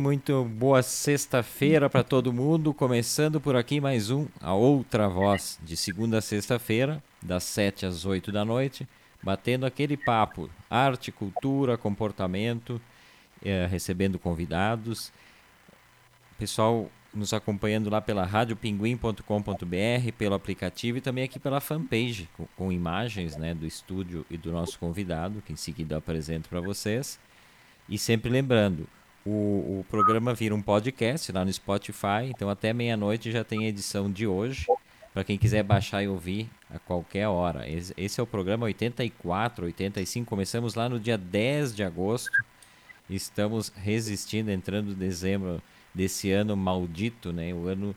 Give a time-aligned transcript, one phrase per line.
[0.00, 2.72] Muito boa sexta-feira para todo mundo.
[2.72, 8.04] Começando por aqui mais um A Outra Voz, de segunda a sexta-feira, das 7 às
[8.04, 8.86] 8 da noite,
[9.20, 12.80] batendo aquele papo: arte, cultura, comportamento,
[13.44, 15.12] é, recebendo convidados.
[16.38, 22.70] Pessoal nos acompanhando lá pela radiopinguim.com.br, pelo aplicativo e também aqui pela fanpage, com, com
[22.70, 27.18] imagens né, do estúdio e do nosso convidado, que em seguida apresento para vocês.
[27.88, 28.86] E sempre lembrando,
[29.24, 33.68] o, o programa vira um podcast lá no Spotify, então até meia-noite já tem a
[33.68, 34.66] edição de hoje,
[35.12, 37.68] para quem quiser baixar e ouvir a qualquer hora.
[37.68, 42.32] Esse, esse é o programa 84, 85, começamos lá no dia 10 de agosto,
[43.08, 45.62] estamos resistindo, entrando em dezembro
[45.94, 47.52] desse ano maldito, né?
[47.52, 47.94] o ano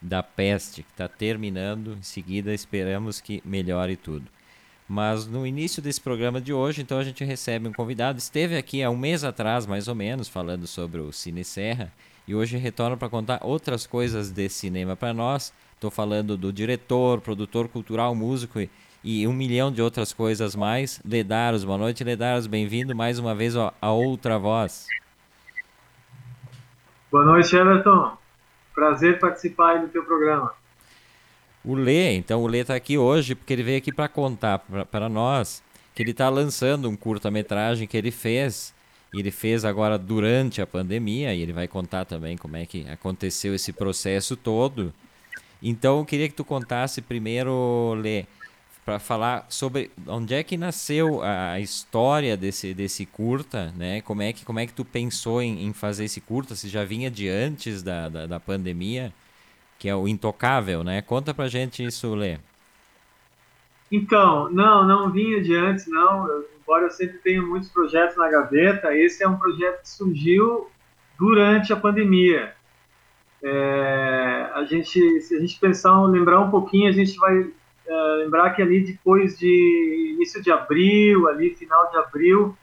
[0.00, 4.30] da peste, que está terminando, em seguida esperamos que melhore tudo.
[4.88, 8.18] Mas no início desse programa de hoje, então a gente recebe um convidado.
[8.18, 11.90] Esteve aqui há um mês atrás, mais ou menos, falando sobre o Cine Serra.
[12.28, 15.54] E hoje retorna para contar outras coisas de cinema para nós.
[15.74, 18.70] Estou falando do diretor, produtor cultural, músico e,
[19.02, 21.00] e, um milhão de outras coisas mais.
[21.04, 22.46] Ledaros, boa noite, Ledaros.
[22.46, 24.86] Bem-vindo mais uma vez a Outra Voz.
[27.10, 28.16] Boa noite, Everton.
[28.74, 30.52] Prazer participar do teu programa
[31.64, 32.14] o Lê.
[32.14, 34.58] Então o Lê está aqui hoje porque ele veio aqui para contar
[34.90, 35.62] para nós
[35.94, 38.74] que ele está lançando um curta-metragem que ele fez.
[39.12, 42.84] E ele fez agora durante a pandemia e ele vai contar também como é que
[42.90, 44.92] aconteceu esse processo todo.
[45.62, 48.26] Então eu queria que tu contasse primeiro, Lê,
[48.84, 54.00] para falar sobre onde é que nasceu a história desse, desse curta, né?
[54.02, 56.56] Como é que, como é que tu pensou em, em fazer esse curta?
[56.56, 59.12] Se já vinha de antes da, da, da pandemia?
[59.84, 61.02] Que é o Intocável, né?
[61.02, 62.38] Conta pra gente isso, Lê.
[63.92, 66.26] Então, não, não vinha de antes, não.
[66.26, 70.70] Eu, embora eu sempre tenha muitos projetos na gaveta, esse é um projeto que surgiu
[71.18, 72.54] durante a pandemia.
[73.42, 77.46] É, a gente, se a gente pensar, lembrar um pouquinho, a gente vai
[77.86, 82.56] é, lembrar que ali depois de início de abril, ali final de abril,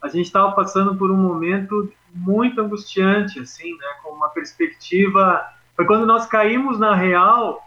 [0.00, 5.86] a gente estava passando por um momento muito angustiante, assim, né, com uma perspectiva foi
[5.86, 7.64] quando nós caímos na real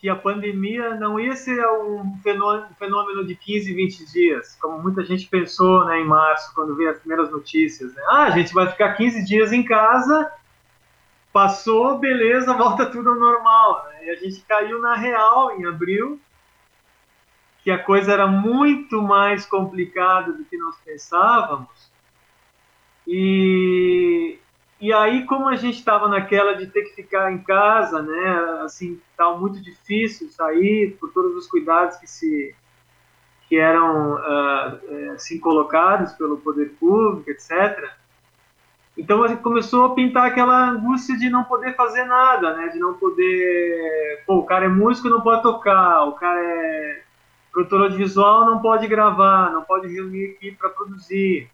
[0.00, 5.28] que a pandemia não ia ser um fenômeno, de 15, 20 dias, como muita gente
[5.28, 7.94] pensou né, em março, quando veio as primeiras notícias.
[7.94, 8.02] Né?
[8.08, 10.28] Ah, a gente vai ficar 15 dias em casa,
[11.32, 13.84] passou, beleza, volta tudo ao normal.
[13.90, 14.06] Né?
[14.06, 16.20] E a gente caiu na real em abril,
[17.62, 21.92] que a coisa era muito mais complicada do que nós pensávamos.
[23.06, 24.36] E,
[24.84, 29.00] e aí, como a gente estava naquela de ter que ficar em casa, né, assim,
[29.10, 32.54] estava muito difícil sair por todos os cuidados que se
[33.48, 37.92] que eram uh, assim colocados pelo poder público, etc.
[38.94, 42.78] Então a gente começou a pintar aquela angústia de não poder fazer nada, né, de
[42.78, 47.02] não poder, pô, o cara é músico, não pode tocar, o cara é
[47.50, 51.48] produtor audiovisual, não pode gravar, não pode reunir equipe para produzir.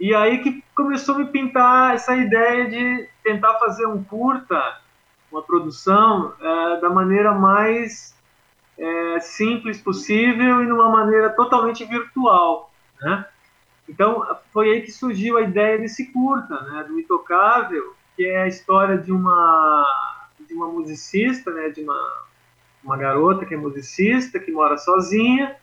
[0.00, 4.80] E aí que começou a me pintar essa ideia de tentar fazer um curta,
[5.30, 8.16] uma produção, é, da maneira mais
[8.78, 12.72] é, simples possível e numa maneira totalmente virtual,
[13.02, 13.26] né?
[13.86, 18.46] Então, foi aí que surgiu a ideia desse curta, né, do Intocável, que é a
[18.46, 19.84] história de uma,
[20.38, 22.24] de uma musicista, né, de uma,
[22.84, 25.56] uma garota que é musicista, que mora sozinha,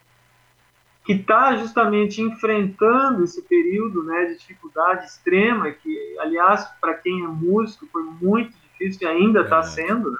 [1.07, 7.27] que está justamente enfrentando esse período né, de dificuldade extrema, que, aliás, para quem é
[7.27, 10.11] músico, foi muito difícil e ainda está sendo.
[10.11, 10.17] Né?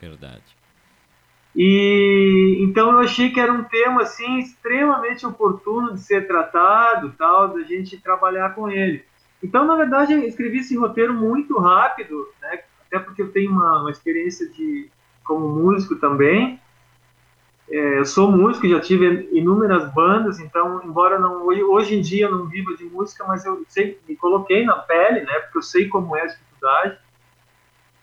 [0.00, 0.56] Verdade.
[1.54, 7.48] E então eu achei que era um tema assim extremamente oportuno de ser tratado, tal,
[7.48, 9.04] da gente trabalhar com ele.
[9.42, 12.60] Então, na verdade, eu escrevi esse roteiro muito rápido, né?
[12.86, 14.88] Até porque eu tenho uma, uma experiência de
[15.22, 16.58] como músico também.
[17.70, 22.32] É, eu sou músico, já tive inúmeras bandas, então, embora não hoje, em dia eu
[22.32, 25.32] não viva de música, mas eu sei, me coloquei na pele, né?
[25.40, 26.98] Porque eu sei como é a dificuldade.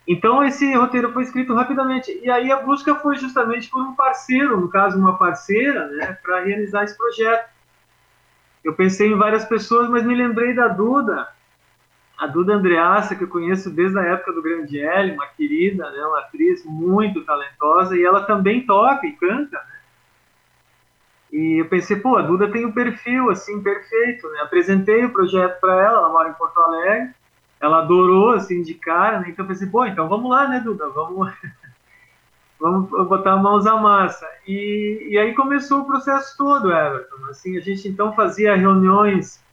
[0.07, 4.57] Então esse roteiro foi escrito rapidamente e aí a busca foi justamente por um parceiro,
[4.57, 7.49] no caso uma parceira, né, para realizar esse projeto.
[8.63, 11.27] Eu pensei em várias pessoas, mas me lembrei da Duda,
[12.17, 16.03] a Duda Andreassa, que eu conheço desde a época do Grande L, uma querida, né,
[16.03, 19.77] uma atriz muito talentosa, e ela também toca e canta, né?
[21.31, 24.39] E eu pensei, pô, a Duda tem o um perfil, assim, perfeito, né?
[24.39, 27.13] Apresentei o projeto para ela, ela mora em Porto Alegre,
[27.59, 29.29] ela adorou, assim, de cara, né?
[29.29, 30.89] Então eu pensei, pô, então vamos lá, né, Duda?
[30.89, 31.31] Vamos,
[32.59, 34.25] vamos botar mãos à massa.
[34.47, 37.25] E, e aí começou o processo todo, Everton.
[37.29, 39.43] Assim, a gente então fazia reuniões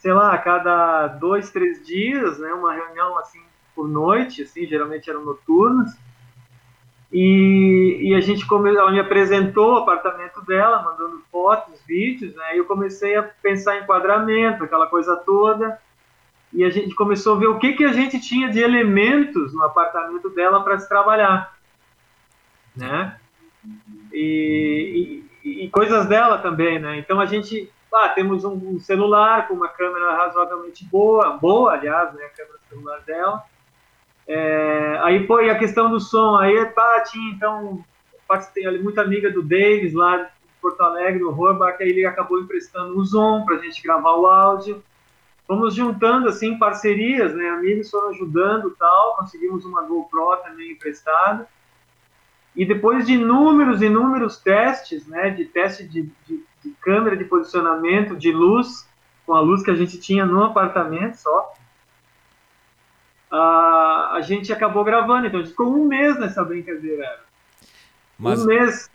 [0.00, 3.40] sei lá, a cada dois, três dias, né, uma reunião assim
[3.74, 5.96] por noite, assim, geralmente eram noturnas.
[7.12, 12.54] E, e a gente come, ela me apresentou o apartamento dela, mandando fotos, vídeos, né?
[12.54, 15.78] E eu comecei a pensar em enquadramento, aquela coisa toda.
[16.52, 19.62] E a gente começou a ver o que que a gente tinha de elementos no
[19.64, 21.56] apartamento dela para se trabalhar,
[22.76, 23.16] né?
[24.12, 26.98] E, e, e, coisas dela também, né?
[26.98, 32.24] Então a gente, ah, temos um, celular com uma câmera razoavelmente boa, boa, aliás, né?
[32.24, 33.44] A câmera celular dela
[34.32, 37.84] é, aí foi a questão do som, aí tá, tinha então
[38.28, 40.30] participei muito amiga do Davis lá de
[40.62, 44.28] Porto Alegre, do Horbach, aí ele acabou emprestando o Zoom para a gente gravar o
[44.28, 44.84] áudio.
[45.48, 47.48] Fomos juntando assim parcerias, né?
[47.48, 51.48] Amigos foram ajudando tal, conseguimos uma GoPro também emprestada.
[52.54, 55.30] E depois de inúmeros, inúmeros testes, né?
[55.30, 58.88] De teste de, de, de câmera de posicionamento, de luz,
[59.26, 61.54] com a luz que a gente tinha no apartamento só,
[63.30, 65.26] a, a gente acabou gravando.
[65.26, 67.20] Então a gente ficou um mês nessa brincadeira.
[68.18, 68.42] Mas...
[68.42, 68.90] Um mês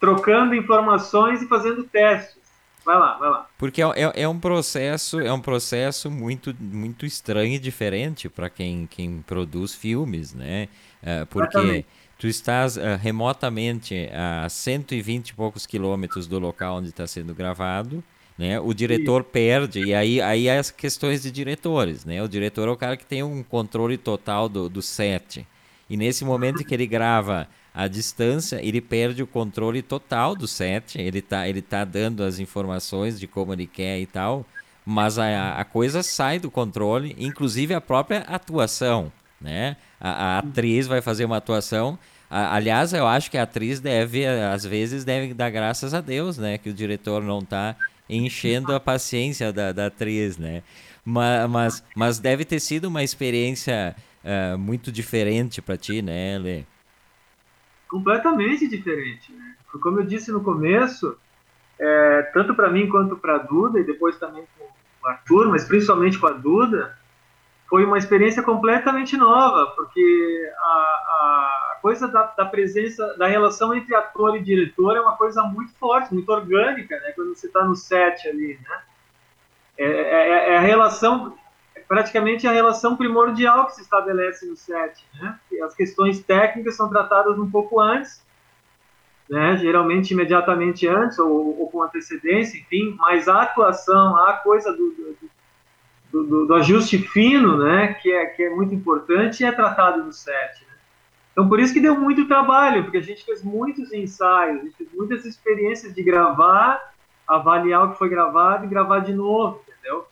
[0.00, 2.40] trocando informações e fazendo testes.
[2.84, 3.46] Vai lá, vai lá.
[3.58, 8.48] Porque é, é, é um processo, é um processo muito, muito estranho e diferente para
[8.48, 10.68] quem, quem produz filmes, né?
[11.02, 11.86] Uh, porque Exatamente.
[12.20, 18.04] Tu estás uh, remotamente a 120 e poucos quilômetros do local onde está sendo gravado
[18.40, 18.58] né?
[18.58, 19.28] O diretor Sim.
[19.30, 22.22] perde, e aí, aí as questões de diretores, né?
[22.22, 25.46] O diretor é o cara que tem um controle total do, do set.
[25.90, 30.98] E nesse momento que ele grava à distância, ele perde o controle total do set,
[30.98, 34.46] ele tá, ele tá dando as informações de como ele quer e tal,
[34.86, 39.76] mas a, a coisa sai do controle, inclusive a própria atuação, né?
[40.00, 41.98] A, a atriz vai fazer uma atuação
[42.30, 46.58] Aliás, eu acho que a atriz deve, às vezes, deve dar graças a Deus, né?
[46.58, 47.74] Que o diretor não está
[48.08, 50.62] enchendo a paciência da, da atriz, né?
[51.04, 56.62] Mas, mas, mas deve ter sido uma experiência uh, muito diferente para ti, né, Lê?
[57.88, 59.56] Completamente diferente, né?
[59.82, 61.16] Como eu disse no começo,
[61.80, 65.64] é, tanto para mim quanto para a Duda, e depois também com o Arthur, mas
[65.64, 66.96] principalmente com a Duda,
[67.70, 73.94] foi uma experiência completamente nova, porque a, a coisa da, da, presença, da relação entre
[73.94, 77.12] ator e diretor é uma coisa muito forte, muito orgânica, né?
[77.12, 78.82] Quando você está no set ali, né?
[79.78, 81.38] É, é, é, a relação,
[81.86, 85.38] praticamente a relação primordial que se estabelece no set, né?
[85.62, 88.26] As questões técnicas são tratadas um pouco antes,
[89.28, 89.56] né?
[89.58, 92.96] Geralmente imediatamente antes ou, ou com antecedência, enfim.
[92.98, 95.29] Mas a atuação, a coisa do, do,
[96.12, 97.94] do, do ajuste fino, né?
[97.94, 100.66] Que é que é muito importante, é tratado no set.
[101.32, 104.76] Então, por isso que deu muito trabalho, porque a gente fez muitos ensaios, a gente
[104.76, 106.92] fez muitas experiências de gravar,
[107.26, 110.06] avaliar o que foi gravado e gravar de novo, entendeu?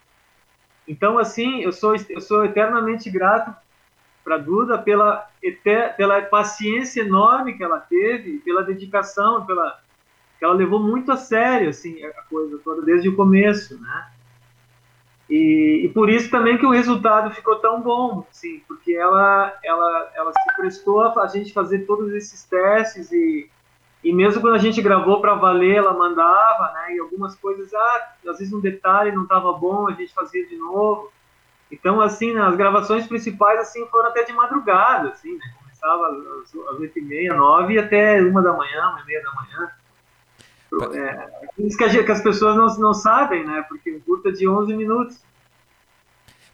[0.87, 3.55] Então, assim, eu sou, eu sou eternamente grato
[4.25, 5.29] para Duda pela,
[5.97, 9.81] pela paciência enorme que ela teve, pela dedicação, pela
[10.39, 14.06] que ela levou muito a sério assim a coisa toda desde o começo, né?
[15.29, 20.11] E, e, por isso também que o resultado ficou tão bom, assim, porque ela, ela,
[20.15, 23.51] ela se prestou a gente fazer todos esses testes e,
[24.03, 26.95] e mesmo quando a gente gravou para valer, ela mandava, né?
[26.95, 30.57] E algumas coisas, ah, às vezes um detalhe não estava bom, a gente fazia de
[30.57, 31.13] novo.
[31.71, 35.45] Então, assim, né, as gravações principais, assim, foram até de madrugada, assim, né?
[35.59, 36.09] Começava
[36.71, 39.71] às oito e meia, nove e até uma da manhã, uma e meia da manhã.
[40.95, 43.64] É, isso que, que, as pessoas não, não sabem, né?
[43.69, 45.27] Porque um curta de 11 minutos.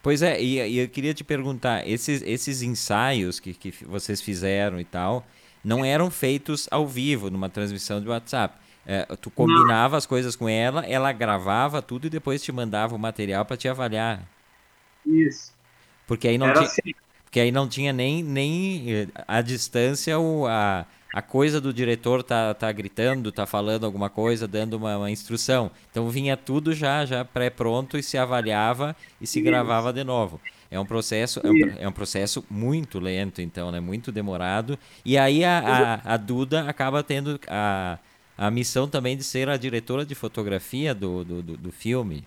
[0.04, 4.78] Pois é, e, e, eu queria te perguntar, esses, esses ensaios que, que vocês fizeram
[4.78, 5.26] e tal,
[5.64, 8.54] não eram feitos ao vivo, numa transmissão de WhatsApp.
[8.84, 9.96] É, tu combinava não.
[9.96, 13.66] as coisas com ela, ela gravava tudo e depois te mandava o material para te
[13.66, 14.28] avaliar.
[15.06, 15.54] Isso.
[16.06, 16.94] Porque aí não, tinha, assim.
[17.24, 20.84] porque aí não tinha nem, nem eh, a distância ou a,
[21.14, 25.70] a coisa do diretor tá, tá gritando, tá falando alguma coisa, dando uma, uma instrução.
[25.88, 29.48] Então vinha tudo já já pré-pronto e se avaliava e se Isso.
[29.48, 30.40] gravava de novo.
[30.68, 33.78] É um processo é um, é um, processo muito lento, então, né?
[33.78, 34.76] Muito demorado.
[35.04, 37.96] E aí a, a, a Duda acaba tendo a,
[38.36, 42.26] a missão também de ser a diretora de fotografia do, do, do, do filme.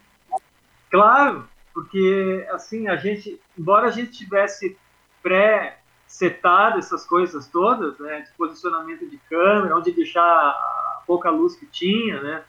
[0.90, 4.78] Claro, porque assim a gente, embora a gente tivesse
[5.22, 5.77] pré
[6.08, 11.66] setado essas coisas todas, né, de posicionamento de câmera, onde deixar a pouca luz que
[11.66, 12.44] tinha, né,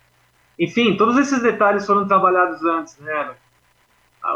[0.58, 3.34] enfim, todos esses detalhes foram trabalhados antes, né,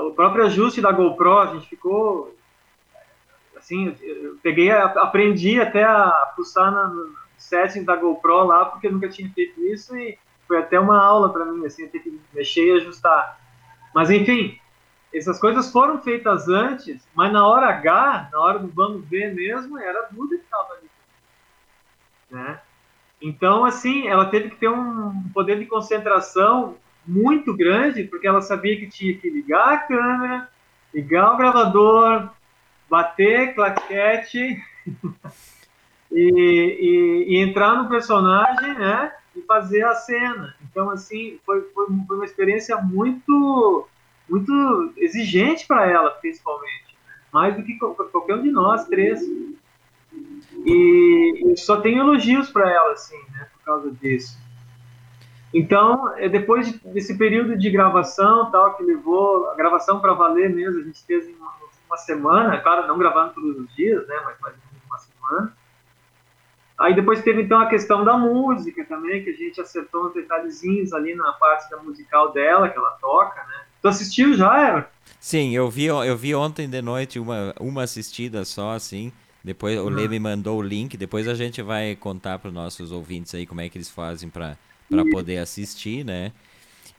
[0.00, 2.37] o próprio ajuste da GoPro, a gente ficou,
[3.57, 8.93] assim, eu peguei, aprendi até a pulsar na, no settings da GoPro lá, porque eu
[8.93, 12.67] nunca tinha feito isso e foi até uma aula para mim, assim, ter que mexer
[12.67, 13.38] e ajustar.
[13.95, 14.59] Mas enfim,
[15.14, 19.78] essas coisas foram feitas antes, mas na hora H, na hora do vamos ver mesmo,
[19.78, 20.90] era Duda que estava ali.
[22.31, 22.61] Né?
[23.21, 26.76] Então, assim, ela teve que ter um poder de concentração
[27.07, 30.49] muito grande, porque ela sabia que tinha que ligar a câmera,
[30.92, 32.31] ligar o gravador,
[32.88, 34.62] bater claquete
[36.11, 39.12] e, e, e, entrar no personagem, né?
[39.35, 40.54] E fazer a cena.
[40.62, 43.88] Então, assim, foi, foi uma experiência muito,
[44.29, 46.97] muito exigente para ela, principalmente.
[47.33, 49.21] Mais do que qualquer um de nós três.
[50.64, 53.49] E, só tenho elogios para ela, assim, né?
[53.52, 54.38] Por causa disso.
[55.52, 60.81] Então, é, depois desse período de gravação, tal, que levou a gravação para valer mesmo,
[60.81, 61.52] a gente fez uma,
[61.87, 64.55] uma, semana, claro, não gravando todos os dias, né, mas mais
[64.87, 65.57] uma semana.
[66.79, 70.93] Aí depois teve então a questão da música também, que a gente acertou uns detalhezinhos
[70.95, 73.67] ali na parte da musical dela, que ela toca, né.
[73.83, 74.91] Tu assistiu já, Eva?
[75.21, 79.12] Sim, eu vi, eu vi ontem de noite uma, uma assistida só, assim.
[79.45, 82.93] Depois o Lê me mandou o link, depois a gente vai contar para os nossos
[82.93, 84.57] ouvintes aí como é que eles fazem para
[84.93, 86.33] para poder assistir, né?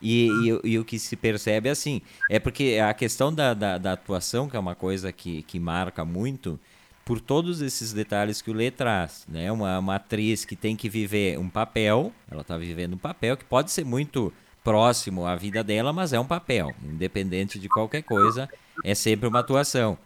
[0.02, 3.78] E, e, e, o que se percebe é assim, é porque a questão da, da,
[3.78, 6.60] da, atuação, que é uma coisa que, que marca muito,
[7.06, 9.50] por todos esses detalhes que o Lê traz, né?
[9.52, 13.46] Uma, uma atriz que tem que viver um papel, ela está vivendo um papel que
[13.46, 18.50] pode ser muito próximo à vida dela, mas é um papel, independente de qualquer coisa,
[18.84, 19.98] é sempre uma atuação.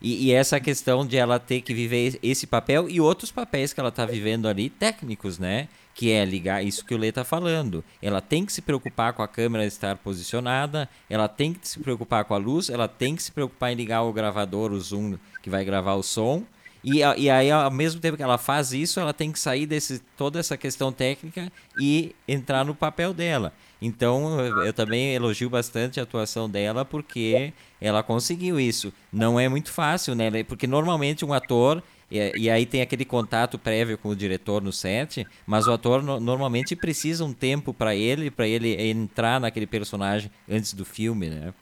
[0.00, 3.80] E, e, essa questão de ela ter que viver esse papel e outros papéis que
[3.80, 5.68] ela está vivendo ali, técnicos, né?
[5.94, 7.82] Que é ligar isso que o Lê está falando.
[8.02, 12.26] Ela tem que se preocupar com a câmera estar posicionada, ela tem que se preocupar
[12.26, 15.48] com a luz, ela tem que se preocupar em ligar o gravador, o zoom que
[15.48, 16.44] vai gravar o som.
[16.84, 20.00] E, e aí, ao mesmo tempo que ela faz isso, ela tem que sair desse
[20.16, 23.52] toda essa questão técnica e entrar no papel dela.
[23.80, 28.92] Então, eu também elogio bastante a atuação dela porque ela conseguiu isso.
[29.12, 30.42] Não é muito fácil, né?
[30.44, 34.72] Porque normalmente um ator e, e, aí tem aquele contato prévio com o diretor no
[34.72, 39.66] set, mas o ator no, normalmente precisa um tempo para ele, para ele entrar naquele
[39.66, 41.52] personagem antes do filme, né?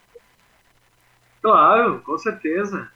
[1.41, 2.91] Claro, com certeza.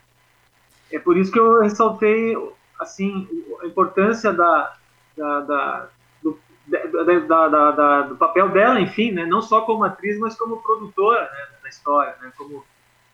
[0.93, 2.37] É por isso que eu ressaltei
[2.81, 3.29] assim
[3.63, 4.75] a importância da,
[5.17, 5.89] da, da
[6.69, 9.25] da, da, da, do papel dela, enfim, né?
[9.25, 11.47] não só como atriz, mas como produtora né?
[11.63, 12.31] da história, né?
[12.37, 12.65] como,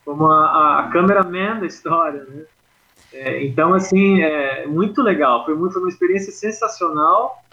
[0.05, 2.25] como a, a cameraman da história.
[2.25, 2.45] Né?
[3.13, 7.45] É, então, assim, é muito legal, foi, muito, foi uma experiência sensacional,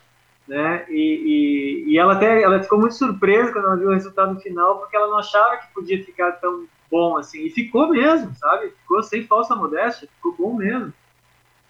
[0.47, 0.85] né?
[0.89, 4.79] E, e, e, ela até ela ficou muito surpresa quando ela viu o resultado final,
[4.79, 8.71] porque ela não achava que podia ficar tão bom assim, e ficou mesmo, sabe?
[8.81, 10.93] Ficou sem falsa modéstia, ficou bom mesmo.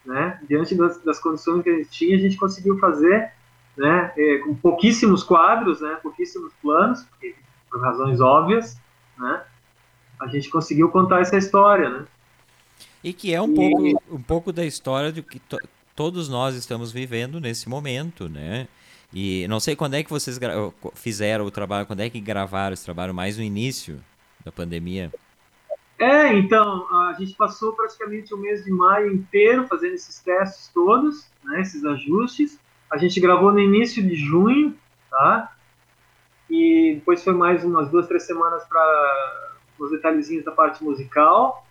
[0.03, 0.39] Né?
[0.49, 3.31] Diante das, das condições que a gente tinha, a gente conseguiu fazer
[3.77, 7.35] né, é, com pouquíssimos quadros, né, pouquíssimos planos, porque,
[7.69, 8.79] por razões óbvias,
[9.17, 9.43] né,
[10.19, 12.05] a gente conseguiu contar essa história, né.
[13.03, 13.55] E que é um, e...
[13.55, 15.57] pouco, um pouco da história do que to
[15.93, 18.67] todos nós estamos vivendo nesse momento, né?
[19.13, 20.39] E não sei quando é que vocês
[20.95, 24.01] fizeram o trabalho, quando é que gravaram esse trabalho, mais no início
[24.43, 25.11] da pandemia?
[25.97, 31.29] É, então, a gente passou praticamente o mês de maio inteiro fazendo esses testes todos,
[31.43, 32.59] né, esses ajustes,
[32.91, 34.75] a gente gravou no início de junho,
[35.09, 35.51] tá?
[36.49, 41.65] E depois foi mais umas duas, três semanas para os detalhezinhos da parte musical.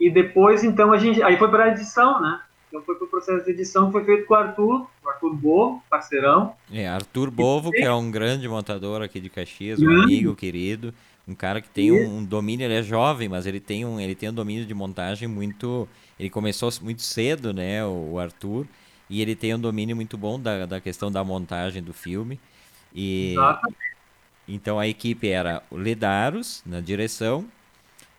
[0.00, 1.22] E depois, então, a gente.
[1.22, 2.40] Aí foi para a edição, né?
[2.68, 5.82] Então foi para o processo de edição foi feito com o Arthur, o Arthur Bovo,
[5.88, 6.56] parceirão.
[6.72, 10.92] É, Arthur Bovo, que é um grande montador aqui de Caxias, um amigo querido,
[11.26, 14.14] um cara que tem um, um, domínio, ele é jovem, mas ele tem um, ele
[14.14, 15.88] tem um domínio de montagem muito.
[16.18, 18.66] Ele começou muito cedo, né, o, o Arthur.
[19.08, 22.38] E ele tem um domínio muito bom da, da questão da montagem do filme.
[22.94, 23.34] E
[24.46, 27.46] então a equipe era o Ledaros na direção,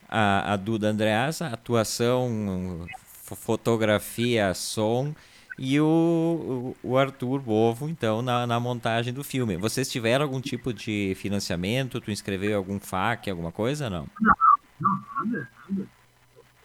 [0.09, 2.88] a, a Duda Andreasa, atuação,
[3.35, 5.13] fotografia, som
[5.57, 9.57] e o, o Arthur Bovo, então, na, na montagem do filme.
[9.57, 12.01] Vocês tiveram algum tipo de financiamento?
[12.01, 14.07] Tu inscreveu algum FAQ, alguma coisa, não?
[14.19, 14.35] Não,
[14.79, 15.88] não, nada, nada.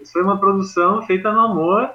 [0.01, 1.95] Isso foi uma produção feita no amor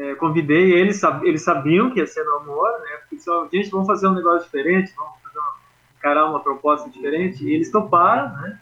[0.00, 2.96] é, convidei eles, eles sabiam que ia ser no amor, né?
[3.00, 5.54] Porque disseram, gente, vamos fazer um negócio diferente, vamos fazer uma,
[5.98, 7.44] encarar uma proposta diferente.
[7.44, 8.58] E eles toparam, né?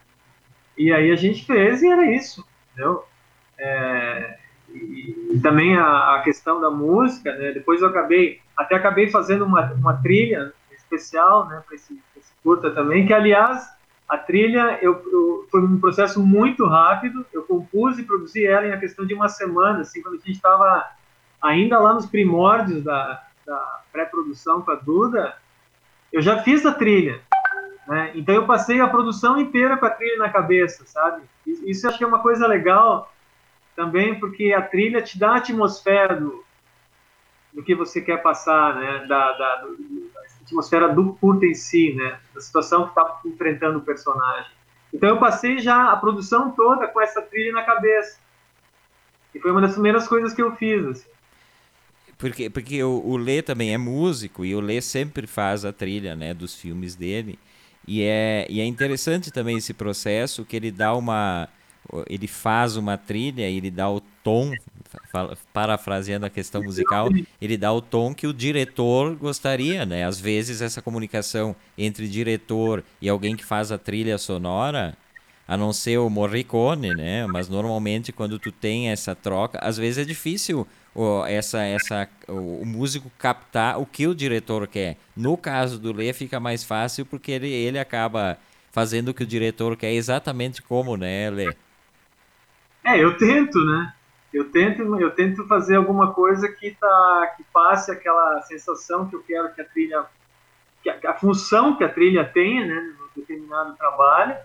[0.77, 3.05] E aí a gente fez e era isso, entendeu?
[3.57, 4.38] É,
[5.35, 7.53] e, também a, a, questão da música, né?
[7.53, 11.63] Depois eu acabei, até acabei fazendo uma, uma trilha especial, né?
[11.67, 13.69] Para esse, esse, curta também, que aliás
[14.09, 17.27] a trilha eu, eu, foi um processo muito rápido.
[17.33, 20.33] Eu compus e produzi ela em a questão de uma semana, assim, quando a gente
[20.33, 20.85] estava
[21.43, 25.37] ainda lá nos primórdios da, da pré-produção com a Duda,
[26.13, 27.21] eu já fiz a trilha.
[27.87, 28.13] Né?
[28.15, 31.23] Então eu passei a produção inteira com a trilha na cabeça, sabe?
[31.47, 33.11] Isso eu acho que é uma coisa legal
[33.79, 36.45] também, porque a trilha te dá a atmosfera do,
[37.55, 39.07] do que você quer passar, né?
[39.07, 42.19] Da, da, do, da atmosfera do curto em si, né?
[42.35, 44.51] Da situação que está enfrentando o personagem.
[44.93, 48.19] Então eu passei já a produção toda com essa trilha na cabeça.
[49.33, 51.09] E foi uma das primeiras coisas que eu fiz, assim.
[52.19, 56.17] Porque, porque o, o Lê também é músico e o Lê sempre faz a trilha
[56.17, 57.39] né, dos filmes dele.
[57.87, 61.49] E é, e é interessante também esse processo que ele dá uma.
[62.09, 64.53] Ele faz uma trilha, ele dá o tom,
[65.53, 67.09] parafraseando a questão musical,
[67.41, 70.05] ele dá o tom que o diretor gostaria, né?
[70.05, 74.97] Às vezes essa comunicação entre diretor e alguém que faz a trilha sonora,
[75.47, 77.27] a não ser o Morricone, né?
[77.27, 82.63] Mas normalmente quando tu tem essa troca, às vezes é difícil o, essa, essa, o,
[82.63, 84.97] o, músico captar o que o diretor quer.
[85.17, 88.37] No caso do Lê fica mais fácil porque ele, ele acaba
[88.73, 91.55] fazendo o que o diretor quer exatamente como, né, Lê?
[92.85, 93.95] É, eu tento, né?
[94.33, 99.23] Eu tento, eu tento fazer alguma coisa que tá, que passe aquela sensação que eu
[99.23, 100.05] quero que a trilha,
[100.83, 104.37] que a, a função que a trilha tenha, né, no determinado trabalho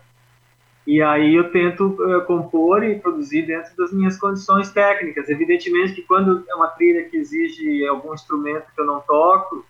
[0.86, 5.30] e aí eu tento uh, compor e produzir dentro das minhas condições técnicas.
[5.30, 9.66] Evidentemente que quando é uma trilha que exige algum instrumento que eu não toco,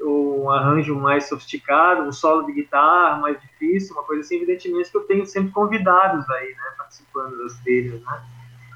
[0.00, 4.96] um arranjo mais sofisticado, um solo de guitarra mais difícil, uma coisa assim, evidentemente que
[4.96, 8.22] eu tenho sempre convidados aí, né, participando das trilhas, né.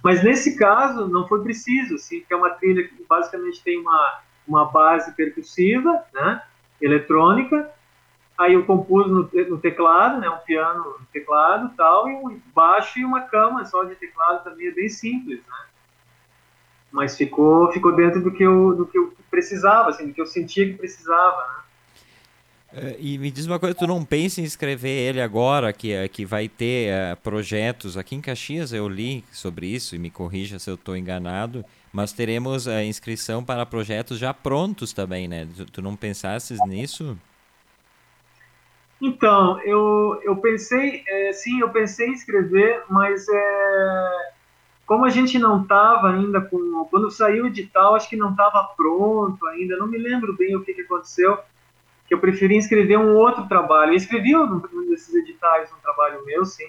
[0.03, 4.21] Mas nesse caso não foi preciso, assim, porque é uma trilha que basicamente tem uma,
[4.47, 6.43] uma base percussiva, né,
[6.81, 7.73] eletrônica,
[8.37, 12.99] Aí eu compus no, no, teclado, né, um piano no teclado tal, e um baixo
[12.99, 15.67] e uma cama só de teclado também, é bem simples, né?
[16.91, 20.27] Mas ficou, ficou dentro do que, eu, do que eu precisava, assim, do que eu
[20.27, 21.65] sentia que precisava, né?
[22.77, 26.09] É, e me diz uma coisa, tu não pensa em escrever ele agora, que, é,
[26.09, 30.59] que vai ter uh, projetos, aqui em Caxias eu li sobre isso, e me corrija
[30.59, 35.47] se eu estou enganado, mas teremos a inscrição para projetos já prontos também, né?
[35.57, 37.17] Tu, tu não pensasses nisso?
[39.01, 44.33] Então, eu, eu pensei, é, sim, eu pensei em escrever, mas é,
[44.87, 46.87] como a gente não estava ainda com.
[46.91, 50.63] Quando saiu o edital, acho que não estava pronto ainda, não me lembro bem o
[50.63, 51.39] que, que aconteceu,
[52.07, 53.93] que eu preferi escrever um outro trabalho.
[53.93, 56.69] Eu escrevi um desses editais um trabalho meu, sim,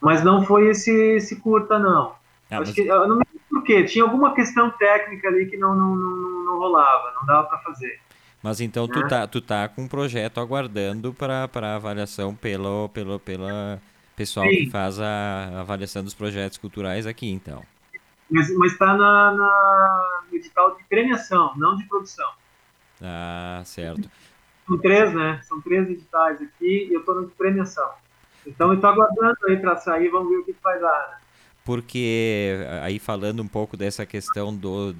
[0.00, 2.14] mas não foi esse, esse curta, não.
[2.50, 2.72] Ah, acho mas...
[2.72, 5.94] que, eu não me lembro por quê, tinha alguma questão técnica ali que não, não,
[5.94, 8.00] não, não rolava, não dava para fazer.
[8.42, 13.80] Mas então tu tá, tu tá com um projeto aguardando para avaliação pelo, pelo pela
[14.16, 14.56] pessoal Sim.
[14.56, 17.62] que faz a avaliação dos projetos culturais aqui, então.
[18.30, 22.30] Mas está na, na, no edital de premiação, não de produção.
[23.00, 24.10] Ah, certo.
[24.66, 25.40] São três, né?
[25.42, 27.90] São três editais aqui e eu estou no de premiação.
[28.46, 31.08] Então eu estou aguardando aí para sair, vamos ver o que vai dar.
[31.10, 31.16] Né?
[31.64, 34.94] Porque aí falando um pouco dessa questão do,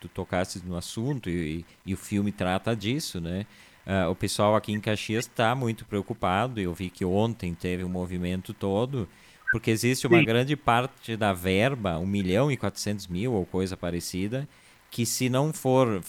[0.00, 3.46] tu tocaste no assunto e, e o filme trata disso, né?
[3.86, 6.60] Uh, o pessoal aqui em Caxias está muito preocupado.
[6.60, 9.08] Eu vi que ontem teve um movimento todo,
[9.52, 10.24] porque existe uma Sim.
[10.24, 14.48] grande parte da verba, 1 milhão e 400 mil ou coisa parecida,
[14.90, 16.00] que se não for,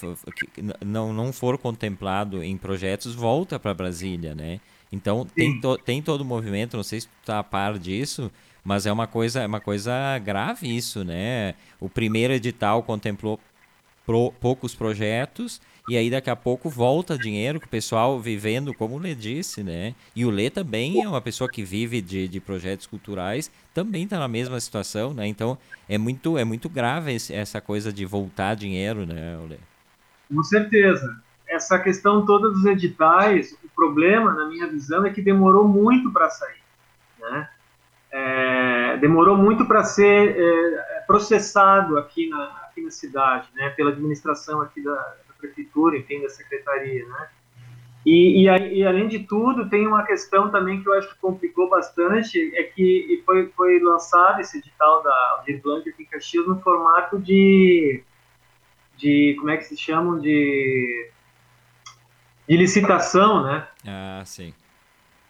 [0.85, 4.61] não, não for contemplado em projetos, volta para Brasília, né?
[4.91, 8.31] Então tem, to, tem todo o movimento, não sei se tu está a par disso,
[8.63, 11.55] mas é uma coisa, é uma coisa grave isso, né?
[11.79, 13.39] O primeiro edital contemplou
[14.05, 18.95] pro, poucos projetos e aí daqui a pouco volta dinheiro que o pessoal vivendo, como
[18.95, 19.93] o Lê disse, né?
[20.15, 24.17] E o Lê também é uma pessoa que vive de, de projetos culturais, também está
[24.17, 25.27] na mesma situação, né?
[25.27, 29.57] Então é muito, é muito grave esse, essa coisa de voltar dinheiro, né, Lê?
[30.33, 31.21] Com certeza.
[31.47, 36.29] Essa questão toda dos editais, o problema, na minha visão, é que demorou muito para
[36.31, 36.63] sair,
[37.19, 37.49] né?
[38.11, 44.61] É, demorou muito para ser é, processado aqui na, aqui na cidade, né, pela administração
[44.61, 45.15] aqui da,
[45.45, 47.29] prefeitura, enfim, da secretaria, né.
[48.05, 51.67] E, e, e, além de tudo, tem uma questão também que eu acho que complicou
[51.69, 57.17] bastante, é que foi, foi lançado esse edital da Blanc aqui em Caxias no formato
[57.17, 58.03] de,
[58.95, 61.09] de, como é que se chamam, de,
[62.47, 63.67] de licitação, né?
[63.87, 64.53] Ah, sim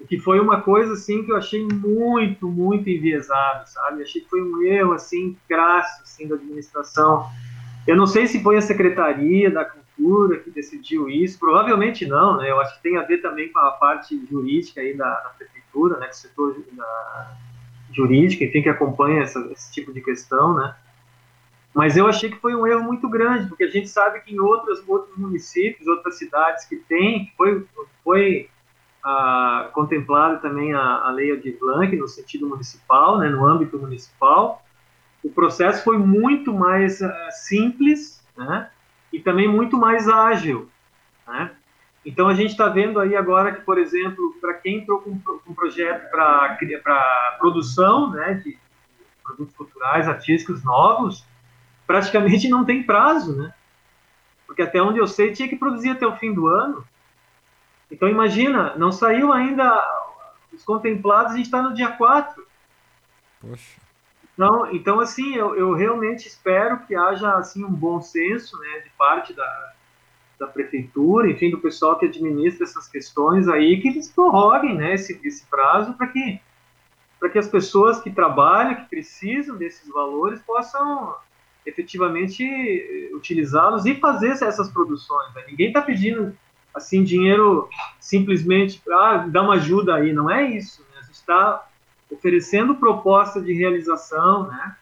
[0.07, 4.03] que foi uma coisa assim que eu achei muito, muito enviesado, sabe?
[4.03, 7.29] Achei que foi um erro assim crasso assim da administração.
[7.87, 9.63] Eu não sei se foi a secretaria da
[9.95, 12.49] cultura que decidiu isso, provavelmente não, né?
[12.49, 15.97] Eu acho que tem a ver também com a parte jurídica aí da, da prefeitura,
[15.97, 16.07] né?
[16.07, 17.37] Com o setor da,
[17.91, 20.75] jurídico, enfim, que acompanha essa, esse tipo de questão, né?
[21.73, 24.39] Mas eu achei que foi um erro muito grande, porque a gente sabe que em
[24.39, 27.65] outros, outros municípios, outras cidades que tem, foi,
[28.03, 28.49] foi
[29.03, 34.63] a, contemplada também a, a lei de Blanc no sentido municipal, né, no âmbito municipal.
[35.23, 38.69] O processo foi muito mais uh, simples, né,
[39.15, 40.69] e também muito mais ágil,
[41.25, 41.51] né.
[42.05, 45.11] Então a gente está vendo aí agora que, por exemplo, para quem entrou com
[45.47, 48.57] um projeto para produção, né, de
[49.23, 51.25] produtos culturais, artísticos novos,
[51.87, 53.51] praticamente não tem prazo, né?
[54.45, 56.85] Porque até onde eu sei tinha que produzir até o fim do ano.
[57.89, 59.83] Então imagina, não saiu ainda
[60.53, 62.45] os contemplados, a gente está no dia 4.
[63.41, 63.84] Poxa.
[64.35, 68.89] Então, então assim, eu, eu realmente espero que haja assim um bom senso, né, de
[68.91, 69.73] parte da,
[70.37, 75.19] da prefeitura, enfim, do pessoal que administra essas questões aí, que eles prorroguem, né, esse,
[75.23, 76.39] esse prazo para que
[77.17, 81.15] para que as pessoas que trabalham, que precisam desses valores, possam
[81.65, 85.33] efetivamente utilizá-los e fazer essas produções.
[85.33, 85.45] Né?
[85.47, 86.37] Ninguém está pedindo
[86.73, 87.69] assim dinheiro
[87.99, 90.81] simplesmente para ah, dar uma ajuda aí, não é isso.
[90.81, 90.99] Né?
[90.99, 91.67] A gente está
[92.15, 94.75] oferecendo proposta de realização, né?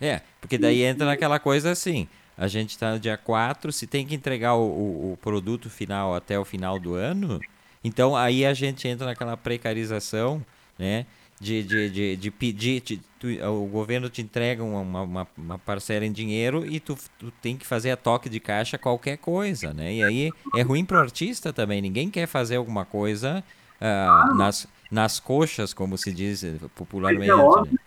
[0.00, 4.06] É, porque daí entra naquela coisa assim, a gente está no dia 4, se tem
[4.06, 7.40] que entregar o, o, o, produto final até o final do ano,
[7.84, 10.44] então aí a gente entra naquela precarização,
[10.78, 11.06] né?
[11.40, 16.04] de, de, de, de pedir, de, tu, o governo te entrega uma, uma, uma, parcela
[16.04, 19.94] em dinheiro e tu, tu tem que fazer a toque de caixa qualquer coisa, né?
[19.94, 23.42] E aí é ruim para o artista também, ninguém quer fazer alguma coisa
[23.80, 27.30] uh, nas, nas coxas, como se diz popularmente.
[27.30, 27.78] É óbvio, né?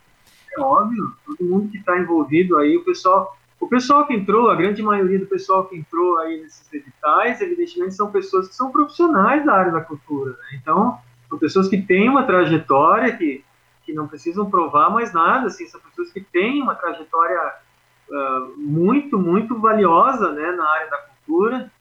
[0.57, 4.55] é óbvio, todo mundo que está envolvido aí, o pessoal, o pessoal que entrou, a
[4.55, 9.45] grande maioria do pessoal que entrou aí nesses editais, evidentemente são pessoas que são profissionais
[9.45, 10.59] da área da cultura, né?
[10.61, 13.43] Então são pessoas que têm uma trajetória, que,
[13.83, 17.53] que não precisam provar mais nada, assim, são pessoas que têm uma trajetória
[18.09, 21.71] uh, muito, muito valiosa né, na área da cultura,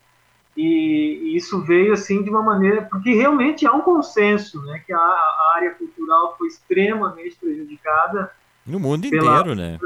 [0.57, 4.93] e, e, isso veio assim de uma maneira, porque realmente há um consenso, né, que
[4.93, 8.31] a, a área cultural foi extremamente prejudicada.
[8.67, 9.79] No mundo pela, inteiro, né?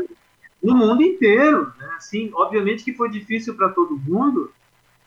[0.62, 1.88] No mundo inteiro, né?
[1.96, 4.52] Assim, obviamente que foi difícil para todo mundo,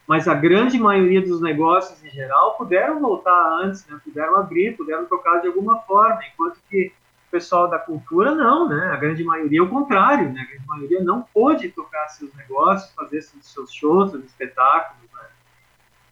[0.07, 3.99] mas a grande maioria dos negócios em geral puderam voltar antes, né?
[4.03, 6.91] puderam abrir, puderam tocar de alguma forma, enquanto que
[7.27, 8.89] o pessoal da cultura não, né?
[8.91, 10.41] A grande maioria é o contrário, né?
[10.41, 15.08] A grande maioria não pôde tocar seus negócios, fazer seus shows, seus espetáculos?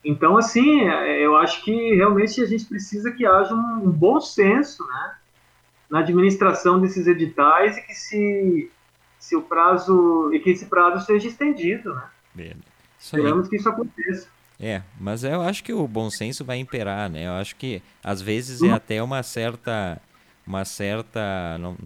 [0.08, 0.84] Então, assim,
[1.20, 5.16] eu acho que realmente a gente precisa que haja um, bom senso, né?
[5.90, 8.72] Na administração desses editais e que se,
[9.20, 12.04] se o prazo e que esse prazo seja estendido, né?
[12.34, 12.56] Beleza.
[12.98, 14.30] Esperamos que isso aconteça.
[14.58, 17.28] É, mas eu acho que o bom senso vai imperar, né?
[17.28, 20.02] Eu acho que às vezes é até uma certa,
[20.46, 21.78] uma certa não,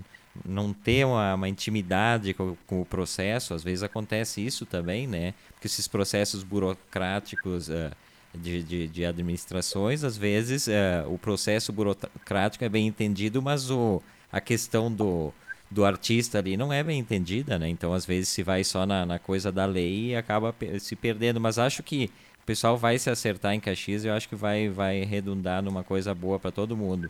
[0.46, 3.56] não ter uma, uma intimidade com, com, o processo.
[3.56, 5.34] Às vezes acontece isso também, né?
[5.54, 7.92] Porque esses processos burocráticos uh,
[8.34, 14.02] de, de, de, administrações, às vezes uh, o processo burocrático é bem entendido, mas o,
[14.32, 15.34] a questão do
[15.72, 17.70] do artista ali não é bem entendida, né?
[17.70, 21.40] Então, às vezes, se vai só na, na coisa da lei e acaba se perdendo.
[21.40, 22.12] Mas acho que
[22.44, 25.82] o pessoal vai se acertar em Caxias e eu acho que vai, vai redundar numa
[25.82, 27.10] coisa boa para todo mundo.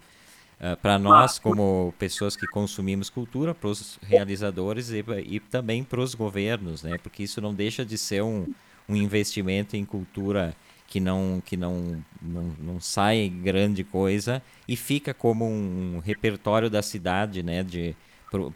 [0.60, 6.00] Uh, para nós, como pessoas que consumimos cultura, para os realizadores e, e também para
[6.00, 7.00] os governos, né?
[7.00, 8.46] Porque isso não deixa de ser um,
[8.88, 10.56] um investimento em cultura
[10.92, 16.70] que não que não, não, não sai grande coisa e fica como um, um repertório
[16.70, 17.64] da cidade, né?
[17.64, 17.96] De,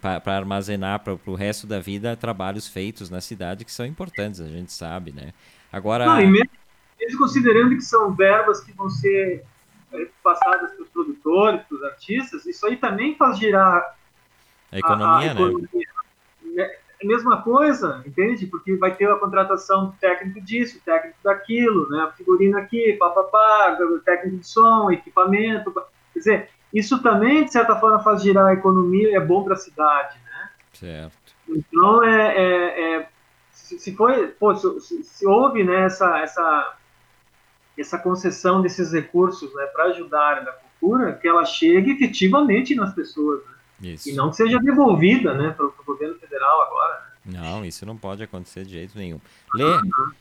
[0.02, 4.48] para armazenar para o resto da vida trabalhos feitos na cidade que são importantes, a
[4.48, 5.32] gente sabe, né?
[5.72, 6.04] Agora.
[6.04, 6.50] Não, mesmo,
[7.00, 9.42] mesmo considerando que são verbas que vão ser
[9.94, 13.96] eh, passadas para os produtores, para os artistas, isso aí também faz girar
[14.70, 15.40] a economia, a, a né?
[15.40, 15.68] economia.
[15.72, 15.95] né?
[17.00, 18.46] É a mesma coisa, entende?
[18.46, 22.10] Porque vai ter a contratação do técnico disso, técnico daquilo, né?
[22.16, 25.72] Figurino aqui, papapá, técnico de som, equipamento.
[26.12, 29.54] Quer dizer, isso também, de certa forma, faz girar a economia e é bom para
[29.54, 30.50] a cidade, né?
[30.72, 31.34] Certo.
[31.48, 33.08] Então, é, é, é
[33.50, 36.76] se, se, foi, pô, se, se, houve né, essa, essa,
[37.76, 42.74] essa concessão desses recursos né, para ajudar a área da cultura, que ela chegue efetivamente
[42.74, 43.55] nas pessoas, né?
[43.80, 44.08] Isso.
[44.08, 47.02] E não que seja devolvida né, para o governo federal agora.
[47.24, 47.38] Né?
[47.38, 49.20] Não, isso não pode acontecer de jeito nenhum.
[49.54, 50.12] Lê, uhum.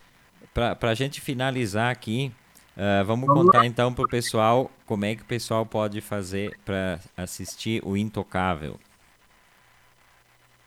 [0.53, 2.31] para a gente finalizar aqui,
[2.75, 3.65] Uh, vamos, vamos contar lá.
[3.65, 8.77] então para o pessoal como é que o pessoal pode fazer para assistir o Intocável.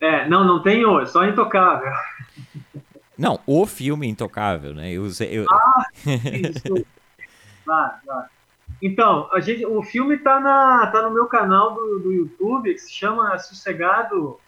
[0.00, 1.92] É, não, não tem o, é só Intocável.
[3.18, 4.90] Não, o filme Intocável, né?
[4.90, 5.44] Eu, eu...
[5.50, 6.86] Ah, isso.
[7.64, 8.28] claro, claro.
[8.80, 12.78] Então, a gente, o filme está na, tá no meu canal do, do YouTube, que
[12.78, 14.38] se chama Sossegado,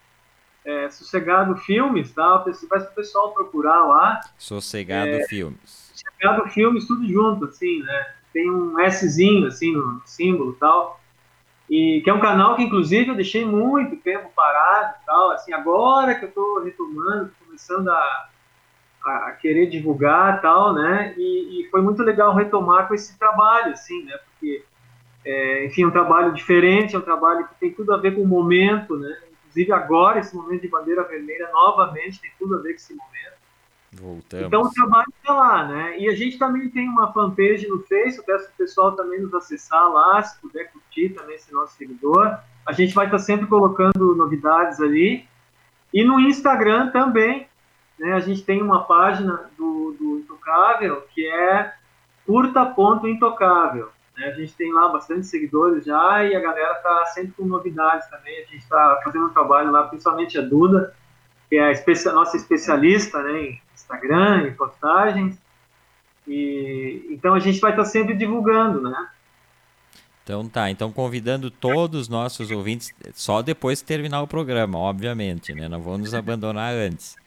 [0.65, 2.45] é, Sossegado Filmes, tá?
[2.69, 4.21] Vai o pessoal procurar lá.
[4.39, 8.15] Sossegado é, Filmes Sossegado Filmes, tudo junto, assim, né?
[8.33, 11.01] tem um Szinho, assim, no símbolo e tal.
[11.69, 15.31] E que é um canal que, inclusive, eu deixei muito tempo parado e tal.
[15.31, 18.30] Assim, agora que eu estou retomando, começando a,
[19.05, 21.15] a, querer divulgar e tal, né?
[21.17, 24.19] E, e, foi muito legal retomar com esse trabalho, assim, né?
[24.19, 24.65] Porque,
[25.25, 28.23] é, enfim, é um trabalho diferente, é um trabalho que tem tudo a ver com
[28.23, 29.17] o momento, né?
[29.31, 33.41] Inclusive agora, esse momento de bandeira vermelha, novamente, tem tudo a ver com esse momento.
[33.93, 34.47] Voltamos.
[34.47, 35.99] Então o trabalho está lá, né?
[35.99, 39.35] E a gente também tem uma fanpage no Facebook, peço para o pessoal também nos
[39.35, 42.39] acessar lá, se puder curtir também esse nosso seguidor.
[42.65, 45.29] A gente vai estar tá sempre colocando novidades ali.
[45.93, 47.49] E no Instagram também,
[48.01, 48.15] né?
[48.15, 51.75] A gente tem uma página do, do Intocável que é
[52.27, 53.91] curta.intocável.
[54.17, 54.29] Né?
[54.29, 58.35] A gente tem lá bastante seguidores já e a galera está sempre com novidades também.
[58.39, 60.95] A gente está fazendo um trabalho lá, principalmente a Duda,
[61.51, 65.39] que é a nossa especialista né, em Instagram e postagens.
[66.27, 69.09] E, então a gente vai estar sempre divulgando, né?
[70.25, 75.53] Então tá, então convidando todos os nossos ouvintes, só depois de terminar o programa, obviamente,
[75.53, 75.69] né?
[75.69, 77.20] Não vamos nos abandonar antes.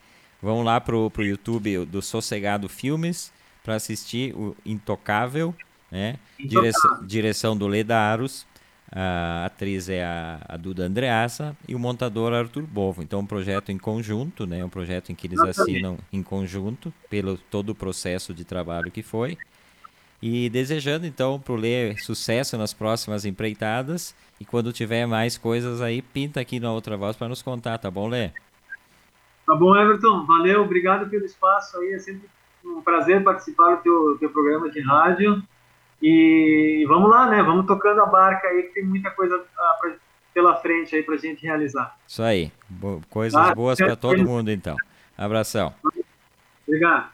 [0.43, 3.31] Vão lá pro, pro YouTube do Sossegado Filmes
[3.63, 5.55] para assistir o Intocável,
[5.89, 6.17] né?
[6.37, 8.45] Direção, direção do Leda Aros.
[8.91, 13.01] A atriz é a, a, Duda Andreassa e o montador Arthur Bovo.
[13.01, 14.65] Então, um projeto em conjunto, né?
[14.65, 19.01] Um projeto em que eles assinam em conjunto pelo todo o processo de trabalho que
[19.01, 19.37] foi.
[20.21, 24.13] E desejando, então, para o Lê sucesso nas próximas empreitadas.
[24.41, 27.89] E quando tiver mais coisas aí, pinta aqui na outra voz para nos contar, tá
[27.89, 28.31] bom, Lê?
[29.45, 30.25] Tá bom, Everton.
[30.25, 31.93] Valeu, obrigado pelo espaço aí.
[31.93, 32.29] É sempre
[32.65, 35.41] um prazer participar do teu, teu programa de rádio.
[36.01, 37.41] E vamos lá, né?
[37.41, 39.95] Vamos tocando a barca aí, que tem muita coisa ah, pra,
[40.33, 41.97] pela frente aí pra gente realizar.
[42.07, 42.51] Isso aí.
[42.69, 44.75] Bo coisas ah, boas para todo mundo, então.
[45.17, 45.73] Abração.
[46.67, 47.09] Obrigado.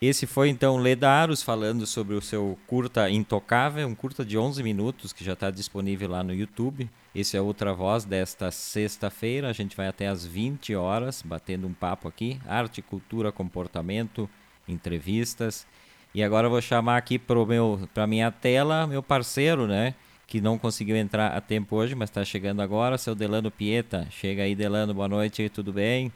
[0.00, 5.12] Esse foi então Ledaros falando sobre o seu curta Intocável, um curta de 11 minutos
[5.12, 6.88] que já está disponível lá no YouTube.
[7.12, 9.50] Esse é Outra Voz desta sexta-feira.
[9.50, 12.38] A gente vai até às 20 horas batendo um papo aqui.
[12.46, 14.30] Arte, cultura, comportamento,
[14.68, 15.66] entrevistas.
[16.14, 19.96] E agora eu vou chamar aqui para minha tela meu parceiro, né?
[20.28, 24.06] Que não conseguiu entrar a tempo hoje, mas está chegando agora, seu Delano Pieta.
[24.12, 26.12] Chega aí, Delano, boa noite, tudo bem?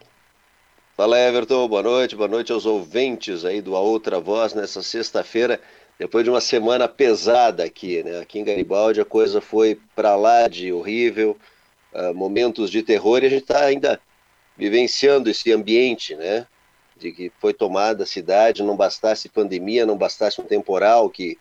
[0.95, 5.59] Fala, Everton, boa noite, boa noite aos ouvintes aí do A Outra Voz nessa sexta-feira,
[5.99, 8.21] depois de uma semana pesada aqui, né?
[8.21, 11.37] Aqui em Garibaldi a coisa foi para lá de horrível,
[11.95, 13.99] uh, momentos de terror e a gente está ainda
[14.57, 16.47] vivenciando esse ambiente, né?
[17.03, 21.39] de que foi tomada a cidade, não bastasse pandemia, não bastasse um temporal que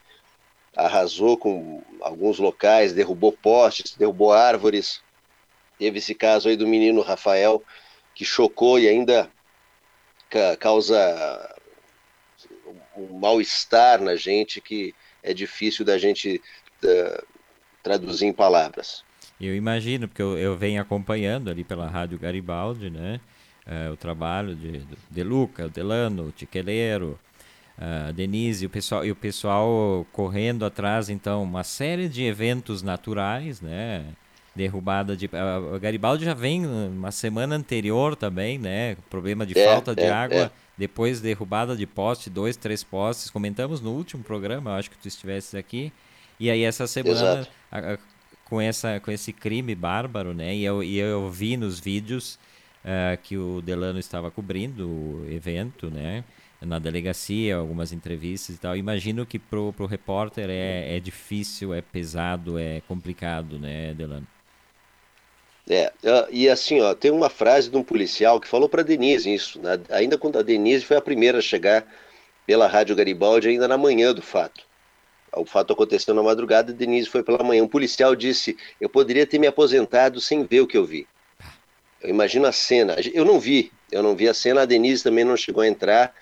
[0.76, 5.02] arrasou com alguns locais, derrubou postes, derrubou árvores.
[5.78, 7.62] Teve esse caso aí do menino Rafael,
[8.16, 9.30] que chocou e ainda
[10.60, 11.56] causa
[12.96, 16.42] um mal-estar na gente que é difícil da gente
[16.84, 17.26] uh,
[17.84, 19.04] traduzir em palavras.
[19.40, 23.20] Eu imagino, porque eu, eu venho acompanhando ali pela Rádio Garibaldi, né?
[23.66, 27.20] é, o trabalho de, de Luca, Delano, Tiqueleiro,
[27.78, 33.62] uh, Denise, o pessoal, e o pessoal correndo atrás, então, uma série de eventos naturais,
[33.62, 34.06] né?
[34.54, 35.30] Derrubada de.
[35.34, 38.98] A Garibaldi já vem uma semana anterior também, né?
[39.10, 40.42] Problema de é, falta de é, água.
[40.44, 40.52] É.
[40.78, 43.30] Depois derrubada de poste, dois, três postes.
[43.30, 45.94] Comentamos no último programa, eu acho que tu estivesse aqui.
[46.40, 47.98] E aí essa semana, a, a,
[48.46, 50.56] com, essa, com esse crime bárbaro, né?
[50.56, 52.40] E eu, e eu vi nos vídeos
[52.84, 56.24] uh, que o Delano estava cobrindo o evento, né?
[56.60, 58.76] Na delegacia, algumas entrevistas e tal.
[58.76, 64.28] Imagino que pro, pro repórter é, é difícil, é pesado, é complicado, né, Delano?
[65.70, 65.92] É,
[66.32, 69.80] e assim, ó, tem uma frase de um policial que falou para Denise isso, né?
[69.90, 71.86] ainda quando a Denise foi a primeira a chegar
[72.46, 74.66] pela Rádio Garibaldi, ainda na manhã do fato.
[75.34, 77.64] O fato aconteceu na madrugada, Denise foi pela manhã.
[77.64, 81.08] Um policial disse: Eu poderia ter me aposentado sem ver o que eu vi.
[82.02, 82.98] Eu imagino a cena.
[83.14, 84.64] Eu não vi, eu não vi a cena.
[84.64, 86.14] A Denise também não chegou a entrar,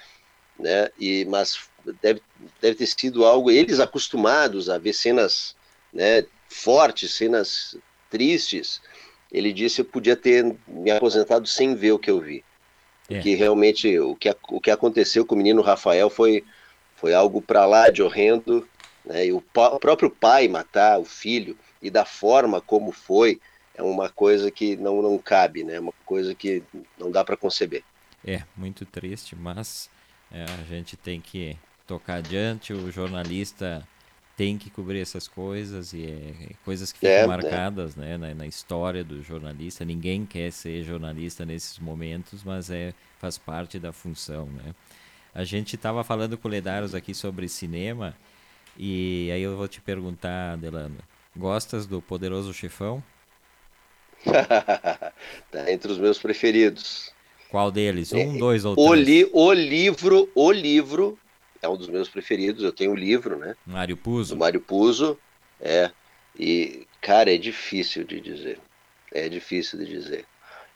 [0.59, 0.89] né?
[0.99, 1.57] E mas
[2.01, 2.21] deve,
[2.61, 3.49] deve ter sido algo.
[3.49, 5.55] Eles acostumados a ver cenas,
[5.91, 6.23] né?
[6.47, 7.75] Fortes, cenas
[8.11, 8.79] tristes.
[9.31, 12.43] Ele disse eu podia ter me aposentado sem ver o que eu vi.
[13.09, 13.15] É.
[13.15, 16.43] Porque realmente o que, o que aconteceu com o menino Rafael foi,
[16.95, 18.67] foi algo para lá de horrendo.
[19.05, 19.27] Né?
[19.27, 23.39] E o, o próprio pai matar o filho e da forma como foi,
[23.73, 25.75] é uma coisa que não, não cabe, né?
[25.75, 26.61] É uma coisa que
[26.97, 27.83] não dá para conceber.
[28.25, 29.89] É, muito triste, mas
[30.29, 33.87] é, a gente tem que tocar adiante, o jornalista
[34.39, 37.99] tem que cobrir essas coisas e é, coisas que ficam é, marcadas é.
[37.99, 39.83] Né, na, na, história do jornalista.
[39.83, 44.73] Ninguém quer ser jornalista nesses momentos, mas é faz parte da função, né?
[45.35, 48.15] A gente estava falando com o Ledaros aqui sobre cinema
[48.77, 50.99] E aí eu vou te perguntar, Delano,
[51.35, 53.03] gostas do Poderoso Chefão?
[55.51, 57.11] tá entre os meus preferidos.
[57.51, 58.13] Qual deles?
[58.13, 59.05] Um, é, dois ou o três?
[59.05, 61.19] Li, o livro, o livro
[61.61, 62.63] é um dos meus preferidos.
[62.63, 63.55] Eu tenho o livro, né?
[63.65, 64.35] Mário Puzo.
[64.35, 65.17] Do Mário Puzo,
[65.59, 65.91] é.
[66.37, 68.59] E cara, é difícil de dizer.
[69.11, 70.25] É difícil de dizer.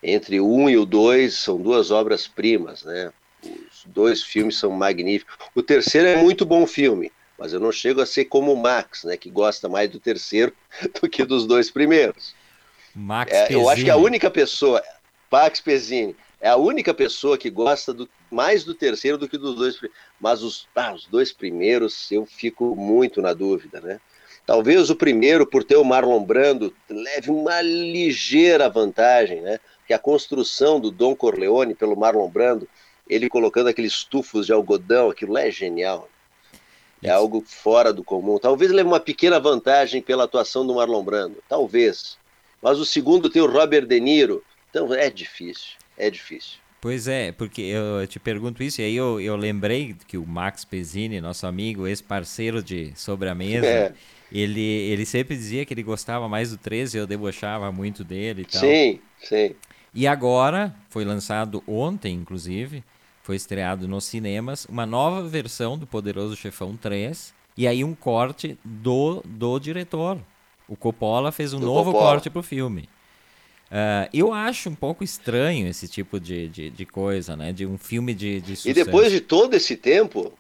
[0.01, 3.11] Entre o um e o dois são duas obras primas, né?
[3.43, 5.35] Os dois filmes são magníficos.
[5.55, 9.03] O terceiro é muito bom filme, mas eu não chego a ser como o Max,
[9.03, 9.15] né?
[9.15, 10.53] Que gosta mais do terceiro
[11.01, 12.35] do que dos dois primeiros.
[12.95, 14.83] Max é, eu acho que a única pessoa,
[15.31, 19.55] Max Pezzini, é a única pessoa que gosta do, mais do terceiro do que dos
[19.55, 19.79] dois.
[20.19, 24.01] Mas os, ah, os dois primeiros eu fico muito na dúvida, né?
[24.45, 29.57] Talvez o primeiro, por ter o Marlon Brando, leve uma ligeira vantagem, né?
[29.87, 32.67] Que a construção do Dom Corleone pelo Marlon Brando,
[33.09, 36.09] ele colocando aqueles tufos de algodão, aquilo é genial.
[37.01, 37.15] É Isso.
[37.15, 38.37] algo fora do comum.
[38.37, 42.17] Talvez leve uma pequena vantagem pela atuação do Marlon Brando, talvez.
[42.61, 46.63] Mas o segundo tem o Robert De Niro, então é difícil é difícil.
[46.83, 50.65] Pois é, porque eu te pergunto isso, e aí eu, eu lembrei que o Max
[50.65, 53.93] Pezzini, nosso amigo, ex-parceiro de Sobre a Mesa, é.
[54.29, 58.45] ele, ele sempre dizia que ele gostava mais do 13, eu debochava muito dele e
[58.45, 58.59] tal.
[58.59, 59.55] Sim, sim.
[59.93, 62.83] E agora, foi lançado ontem, inclusive,
[63.21, 68.57] foi estreado nos cinemas, uma nova versão do Poderoso Chefão 3, e aí um corte
[68.61, 70.19] do, do diretor.
[70.67, 72.11] O Coppola fez um do novo Coppola.
[72.11, 72.89] corte pro filme.
[73.73, 77.51] Uh, eu acho um pouco estranho esse tipo de, de, de coisa, né?
[77.51, 78.69] De um filme de, de sucesso.
[78.69, 80.31] E depois de todo esse tempo.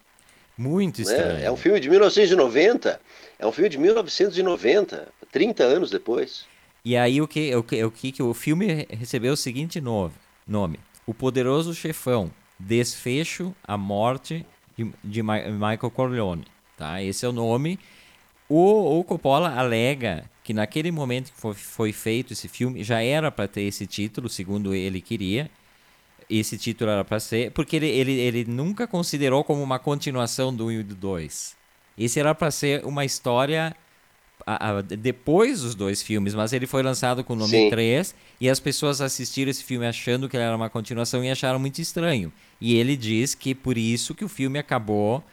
[0.55, 1.01] Muito né?
[1.01, 1.33] estranho.
[1.39, 1.45] Né?
[1.45, 3.01] É um filme de 1990.
[3.39, 6.45] É um filme de 1990, 30 anos depois.
[6.85, 10.13] E aí o que, o que, o que, o filme recebeu o seguinte nome,
[10.47, 14.45] nome: O Poderoso Chefão, Desfecho, a Morte
[14.77, 16.45] de, de Michael Corleone.
[16.77, 17.01] Tá?
[17.01, 17.79] Esse é o nome.
[18.47, 23.31] O, o Coppola alega que naquele momento que foi, foi feito esse filme já era
[23.31, 25.49] para ter esse título, segundo ele queria.
[26.29, 30.67] Esse título era para ser, porque ele, ele, ele nunca considerou como uma continuação do
[30.67, 31.55] 1 e do 2.
[31.97, 33.75] Esse era para ser uma história
[34.45, 37.69] a, a, depois dos dois filmes, mas ele foi lançado com o nome Sim.
[37.69, 41.59] 3 e as pessoas assistiram esse filme achando que ele era uma continuação e acharam
[41.59, 42.31] muito estranho.
[42.59, 45.23] E ele diz que por isso que o filme acabou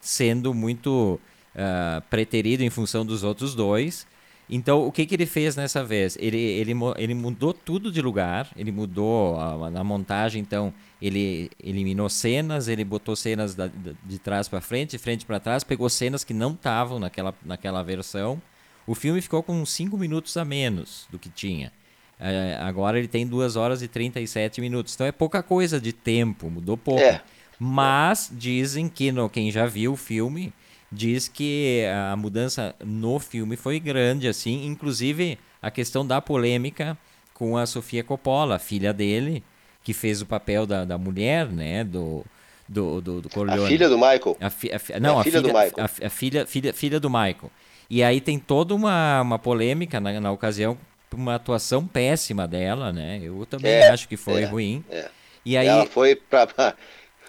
[0.00, 1.18] sendo muito
[1.54, 4.06] uh, preterido em função dos outros dois
[4.52, 6.16] então, o que, que ele fez nessa vez?
[6.20, 12.08] Ele, ele, ele mudou tudo de lugar, ele mudou a, na montagem, então ele eliminou
[12.08, 13.70] cenas, ele botou cenas da,
[14.04, 17.80] de trás para frente, de frente para trás, pegou cenas que não estavam naquela, naquela
[17.84, 18.42] versão.
[18.88, 21.72] O filme ficou com 5 minutos a menos do que tinha.
[22.18, 24.94] É, agora ele tem 2 horas e 37 minutos.
[24.94, 27.00] Então é pouca coisa de tempo, mudou pouco.
[27.00, 27.22] É.
[27.56, 30.52] Mas dizem que no, quem já viu o filme
[30.90, 36.96] diz que a mudança no filme foi grande, assim, inclusive a questão da polêmica
[37.34, 39.42] com a Sofia Coppola, filha dele,
[39.82, 42.24] que fez o papel da, da mulher, né, do,
[42.68, 43.64] do, do, do Corleone.
[43.64, 44.36] A filha do Michael.
[44.40, 45.74] A fi, a, não, é a, filha, filha, do Michael.
[45.78, 47.50] A, a, filha, filha, filha do Michael.
[47.88, 50.76] E aí tem toda uma, uma polêmica na, na ocasião,
[51.12, 53.20] uma atuação péssima dela, né?
[53.22, 54.84] Eu também é, acho que foi é, ruim.
[54.90, 55.08] É.
[55.44, 55.66] E aí...
[55.66, 56.74] Ela foi para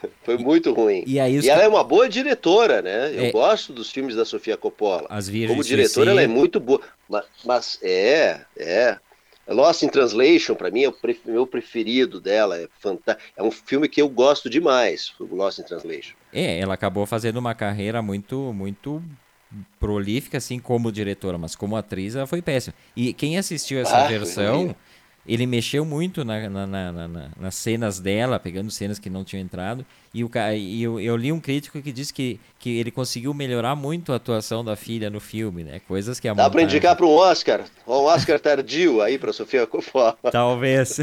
[0.24, 1.04] Foi muito ruim.
[1.06, 3.12] E, aí, e ela é uma boa diretora, né?
[3.14, 3.32] Eu é...
[3.32, 5.08] gosto dos filmes da Sofia Coppola.
[5.10, 6.82] As Como diretora, ela é muito boa.
[7.10, 8.98] Mas, mas, é, é.
[9.48, 12.58] Lost in Translation, para mim, é o meu preferido dela.
[12.58, 13.28] É, fantástico.
[13.36, 16.16] é um filme que eu gosto demais, o Lost in Translation.
[16.32, 19.04] É, ela acabou fazendo uma carreira muito, muito
[19.80, 22.74] prolífica, assim, como diretora, mas como atriz ela foi péssima.
[22.96, 24.76] E quem assistiu essa ah, versão
[25.26, 29.86] ele mexeu muito na, na, na, nas cenas dela, pegando cenas que não tinham entrado.
[30.14, 33.76] E, o, e eu, eu, li um crítico que disse que, que ele conseguiu melhorar
[33.76, 35.80] muito a atuação da filha no filme, né?
[35.88, 36.52] Coisas que a Dá montagem...
[36.52, 40.18] para indicar para um Oscar, um Oscar tardio aí para Sofia Coppola.
[40.32, 41.00] Talvez.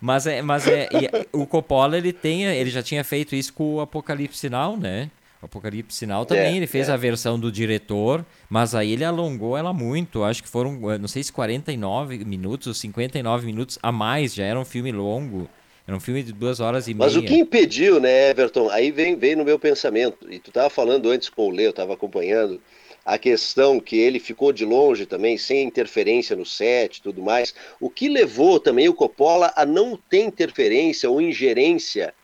[0.00, 0.88] Mas é, mas é,
[1.32, 5.10] o Coppola ele tem, ele já tinha feito isso com o Apocalipse Now, né?
[5.42, 6.92] Apocalipse Sinal também, é, ele fez é.
[6.92, 10.22] a versão do diretor, mas aí ele alongou ela muito.
[10.22, 14.44] Acho que foram, eh, não sei se 49 minutos ou 59 minutos a mais, já
[14.44, 15.48] era um filme longo.
[15.86, 17.22] Era um filme de duas horas e mas meia.
[17.22, 18.68] Mas o que impediu, né, Everton?
[18.70, 21.70] Aí vem, vem no meu pensamento, e tu estava falando antes com o Leo, eu
[21.70, 22.60] estava acompanhando,
[23.04, 27.54] a questão que ele ficou de longe também, sem interferência no set e tudo mais.
[27.80, 32.14] O que levou também o Coppola a não ter interferência ou ingerência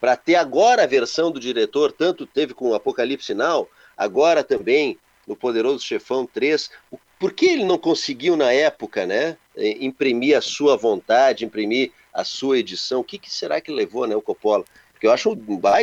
[0.00, 4.98] para ter agora a versão do diretor, tanto teve com o Apocalipse Now, agora também
[5.26, 6.70] no Poderoso Chefão 3.
[7.18, 12.24] Por que ele não conseguiu, na época, né, eh, imprimir a sua vontade, imprimir a
[12.24, 13.00] sua edição?
[13.00, 14.64] O que, que será que levou né, o Coppola?
[14.92, 15.36] Porque eu acho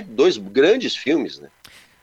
[0.07, 1.49] dois grandes filmes, né?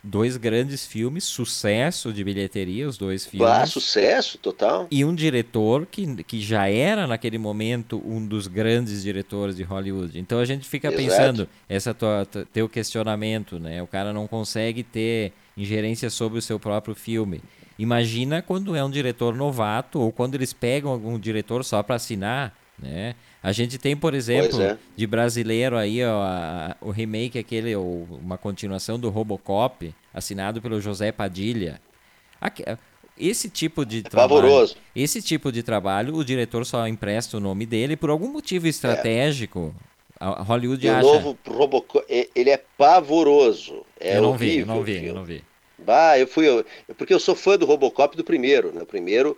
[0.02, 3.48] Dois grandes filmes, sucesso de bilheteria, os dois filmes.
[3.48, 4.86] Ah, sucesso total.
[4.90, 10.18] E um diretor que, que já era naquele momento um dos grandes diretores de Hollywood.
[10.18, 11.02] Então a gente fica Exato.
[11.02, 13.82] pensando, essa tua, teu questionamento, né?
[13.82, 17.42] O cara não consegue ter ingerência sobre o seu próprio filme.
[17.78, 22.54] Imagina quando é um diretor novato ou quando eles pegam algum diretor só para assinar,
[22.78, 23.14] né?
[23.42, 24.76] A gente tem, por exemplo, é.
[24.94, 30.80] de brasileiro aí, ó, a, o remake aquele, ou uma continuação do Robocop, assinado pelo
[30.80, 31.80] José Padilha.
[32.38, 32.62] Aqui,
[33.18, 34.76] esse tipo de é trabalho, pavoroso.
[34.94, 39.74] esse tipo de trabalho, o diretor só empresta o nome dele por algum motivo estratégico.
[39.86, 39.90] É.
[40.22, 41.08] A Hollywood e acha.
[41.08, 43.86] O novo Robocop, ele é pavoroso.
[43.98, 45.44] É eu não horrível, vi, eu não vi, eu não vi.
[45.78, 46.62] Bah, eu fui, eu,
[46.98, 48.82] porque eu sou fã do Robocop do primeiro, né?
[48.82, 49.36] O primeiro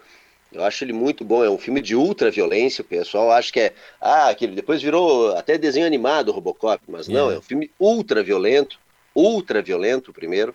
[0.53, 1.45] eu acho ele muito bom.
[1.45, 2.83] É um filme de ultra violência.
[2.83, 3.75] O pessoal acha que é.
[4.01, 8.23] Ah, aquele depois virou até desenho animado Robocop, mas não, é, é um filme ultra
[8.23, 8.79] violento.
[9.15, 10.55] Ultra violento, primeiro.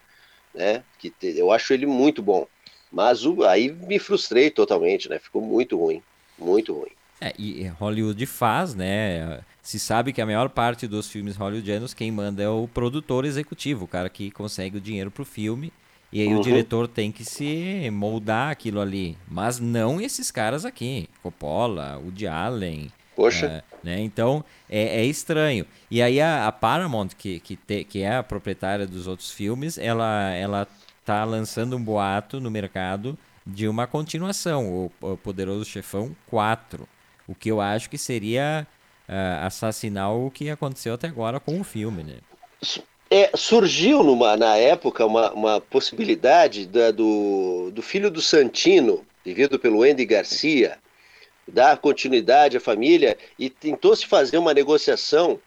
[0.53, 0.83] Né?
[0.99, 2.47] Que te, eu acho ele muito bom.
[2.91, 5.19] Mas o, aí me frustrei totalmente, né?
[5.19, 6.01] Ficou muito ruim.
[6.37, 6.91] Muito ruim.
[7.19, 9.41] É, e Hollywood faz, né?
[9.61, 13.85] Se sabe que a maior parte dos filmes hollywoodianos, quem manda é o produtor executivo,
[13.85, 15.73] o cara que consegue o dinheiro pro filme
[16.11, 16.39] e aí uhum.
[16.39, 19.17] o diretor tem que se moldar aquilo ali.
[19.27, 21.09] Mas não esses caras aqui.
[21.21, 22.91] Coppola, Woody Allen.
[23.15, 23.47] Poxa.
[23.47, 23.99] É, né?
[23.99, 25.65] Então é, é, estranho.
[25.89, 29.77] E aí a, a Paramount, que, que, te, que é a proprietária dos outros filmes,
[29.77, 30.67] ela, ela
[31.03, 36.87] tá lançando um boato no mercado de uma continuação, o, o Poderoso Chefão 4.
[37.27, 38.67] O que eu acho que seria
[39.09, 42.17] uh, assassinar o que aconteceu até agora com o filme, né?
[43.09, 49.57] É, surgiu numa, na época uma, uma possibilidade da, do, do filho do Santino, vivido
[49.57, 50.77] pelo Andy Garcia,
[51.47, 55.39] dar continuidade à família e tentou-se fazer uma negociação.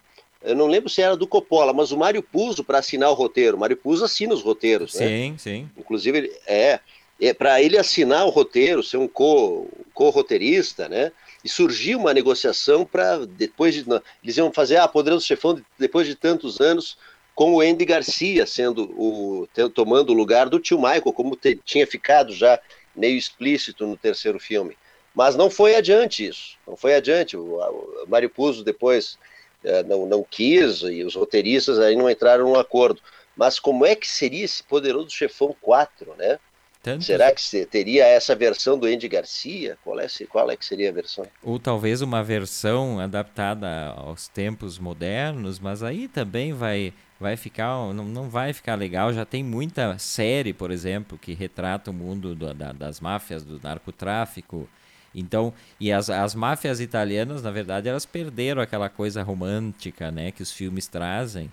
[0.42, 3.56] Eu não lembro se era do Coppola, mas o Mário Puzo para assinar o roteiro.
[3.56, 5.34] O Mário Puzo assina os roteiros, sim, né?
[5.36, 5.68] Sim.
[5.76, 6.80] Inclusive, é,
[7.20, 11.12] é para ele assinar o roteiro, ser um co-roteirista, co né?
[11.44, 13.84] E surgiu uma negociação para depois de.
[14.22, 16.96] Eles iam fazer, ah, Poderoso Chefão, depois de tantos anos,
[17.40, 21.86] com o Andy Garcia sendo o tomando o lugar do tio Michael, como te, tinha
[21.86, 22.60] ficado já
[22.94, 24.76] meio explícito no terceiro filme.
[25.14, 27.38] Mas não foi adiante isso, não foi adiante.
[27.38, 29.18] O, o Mário Puzo depois
[29.64, 33.00] é, não, não quis e os roteiristas aí não entraram num acordo.
[33.34, 36.38] Mas como é que seria esse Poderoso Chefão 4, né?
[36.82, 37.04] Tanto...
[37.04, 39.78] Será que teria essa versão do Andy Garcia?
[39.82, 41.26] Qual é, qual é que seria a versão?
[41.42, 48.04] Ou talvez uma versão adaptada aos tempos modernos, mas aí também vai vai ficar não,
[48.06, 49.12] não vai ficar legal.
[49.12, 53.60] Já tem muita série por exemplo que retrata o mundo do, da, das máfias do
[53.62, 54.68] narcotráfico.
[55.14, 60.42] Então e as, as máfias italianas na verdade elas perderam aquela coisa romântica né que
[60.42, 61.52] os filmes trazem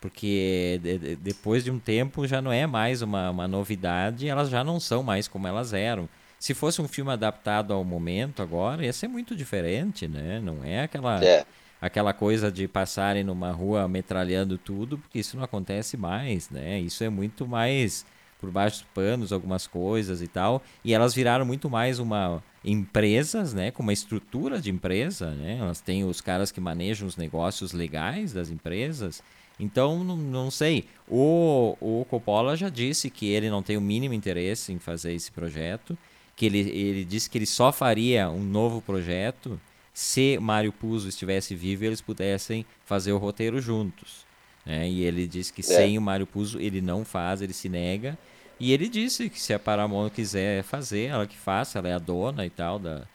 [0.00, 4.48] porque de, de, depois de um tempo já não é mais uma, uma novidade elas
[4.48, 6.08] já não são mais como elas eram.
[6.38, 10.38] Se fosse um filme adaptado ao momento agora ia ser muito diferente né?
[10.40, 11.44] Não é aquela é
[11.80, 16.80] aquela coisa de passarem numa rua metralhando tudo, porque isso não acontece mais, né?
[16.80, 18.04] Isso é muito mais
[18.40, 23.54] por baixo dos panos, algumas coisas e tal, e elas viraram muito mais uma empresas,
[23.54, 25.58] né, com uma estrutura de empresa, né?
[25.60, 29.22] Elas têm os caras que manejam os negócios legais das empresas.
[29.58, 30.86] Então, não, não sei.
[31.08, 35.32] O, o Coppola já disse que ele não tem o mínimo interesse em fazer esse
[35.32, 35.96] projeto,
[36.36, 39.60] que ele, ele disse que ele só faria um novo projeto
[39.98, 44.24] se Mário Puzo estivesse vivo, eles pudessem fazer o roteiro juntos.
[44.64, 44.88] Né?
[44.88, 45.64] E ele disse que é.
[45.64, 48.16] sem o Mário Puzo ele não faz, ele se nega.
[48.60, 51.98] E ele disse que se a Paramount quiser fazer, ela que faça, ela é a
[51.98, 53.08] dona e tal da,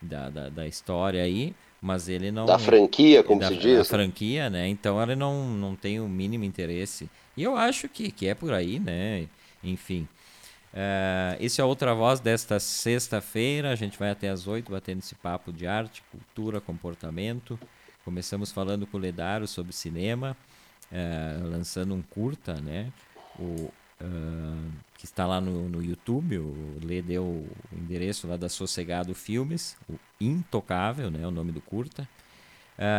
[0.00, 1.52] da, da, da história aí,
[1.82, 2.46] mas ele não...
[2.46, 3.78] Da franquia, como da, se diz.
[3.78, 4.68] Da franquia, né?
[4.68, 7.10] Então ele não, não tem o mínimo interesse.
[7.36, 9.26] E eu acho que, que é por aí, né?
[9.64, 10.06] Enfim...
[10.72, 13.70] Uh, esse é outra voz desta sexta-feira.
[13.70, 17.58] A gente vai até às oito batendo esse papo de arte, cultura, comportamento.
[18.04, 20.36] Começamos falando com o Ledaro sobre cinema,
[20.90, 22.92] uh, lançando um curta, né?
[23.38, 23.44] O,
[24.00, 26.38] uh, que está lá no, no YouTube.
[26.38, 31.26] O Lê deu o endereço lá da Sossegado Filmes, o Intocável, né?
[31.26, 32.08] O nome do curta.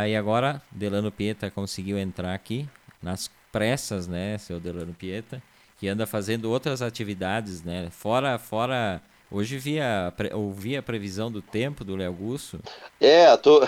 [0.08, 2.68] e agora Delano Pieta conseguiu entrar aqui
[3.00, 4.36] nas pressas, né?
[4.38, 5.42] Seu Delano Pieta
[5.82, 7.88] que anda fazendo outras atividades, né?
[7.90, 9.02] Fora, fora.
[9.28, 12.60] Hoje via, ouvi a previsão do tempo do Léo Gusso.
[13.00, 13.66] É, tô...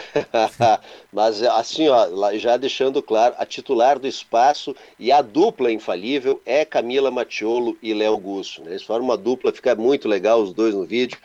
[1.12, 6.65] mas assim, ó, já deixando claro, a titular do espaço e a dupla infalível é
[6.65, 8.62] Camila Matiolo e Léo Gusso.
[8.62, 8.71] Né?
[8.71, 11.19] Eles formam uma dupla, fica muito legal os dois no vídeo.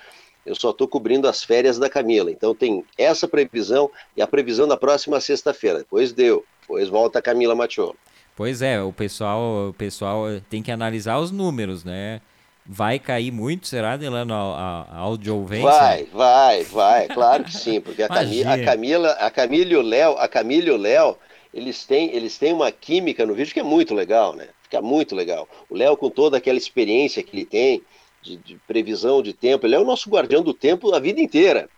[0.44, 2.32] Eu só estou cobrindo as férias da Camila.
[2.32, 5.78] Então tem essa previsão e a previsão da próxima sexta-feira.
[5.80, 6.44] Depois deu.
[6.62, 7.96] depois volta a Camila Matiolo.
[8.40, 12.22] Pois é, o pessoal, o pessoal tem que analisar os números, né?
[12.66, 15.70] Vai cair muito, será, Delano, a, a, audiovência?
[15.70, 19.82] Vai, vai, vai, claro que sim, porque a, Cami, a Camila, a Camila e o
[19.82, 21.18] Léo, a Camila e o Léo,
[21.54, 24.48] eles têm, eles têm uma química no vídeo que é muito legal, né?
[24.64, 25.46] Fica muito legal.
[25.70, 27.82] O Léo, com toda aquela experiência que ele tem
[28.22, 31.70] de, de, previsão de tempo, ele é o nosso guardião do tempo a vida inteira.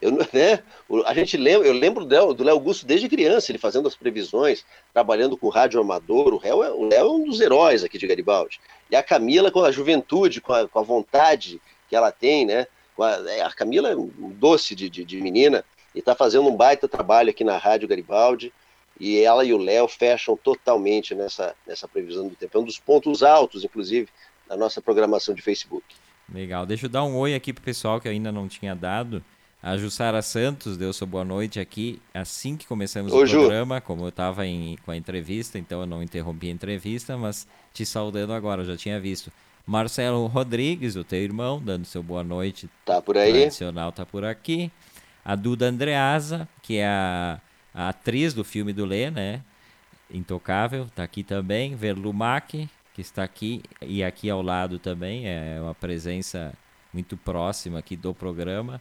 [0.00, 0.62] Eu, né,
[1.04, 5.36] a gente lembra, eu lembro do Léo Augusto desde criança, ele fazendo as previsões, trabalhando
[5.36, 6.34] com rádio amador.
[6.34, 8.60] O Léo, é, o Léo é um dos heróis aqui de Garibaldi.
[8.90, 12.66] E a Camila, com a juventude, com a, com a vontade que ela tem, né?
[12.98, 16.56] A, é, a, Camila é um doce de, de, de menina e está fazendo um
[16.56, 18.52] baita trabalho aqui na Rádio Garibaldi.
[19.00, 22.56] E ela e o Léo fecham totalmente nessa, nessa previsão do tempo.
[22.56, 24.08] É um dos pontos altos, inclusive,
[24.48, 25.84] da nossa programação de Facebook.
[26.32, 26.66] Legal.
[26.66, 29.22] Deixa eu dar um oi aqui pro pessoal que ainda não tinha dado.
[29.62, 33.82] A Jussara Santos deu sua boa noite aqui assim que começamos Ô, o programa, Ju.
[33.82, 34.42] como eu estava
[34.84, 39.00] com a entrevista, então eu não interrompi a entrevista, mas te saudando agora, já tinha
[39.00, 39.32] visto.
[39.66, 42.70] Marcelo Rodrigues, o teu irmão, dando seu boa noite.
[42.84, 43.32] Tá por aí.
[43.32, 44.70] Tradicional tá por aqui.
[45.24, 47.40] A Duda Andreasa, que é a
[47.78, 49.40] a atriz do filme do Lê, né?
[50.10, 51.76] Intocável, está aqui também.
[51.76, 56.52] Verlumac, que está aqui e aqui ao lado também, é uma presença
[56.92, 58.80] muito próxima aqui do programa.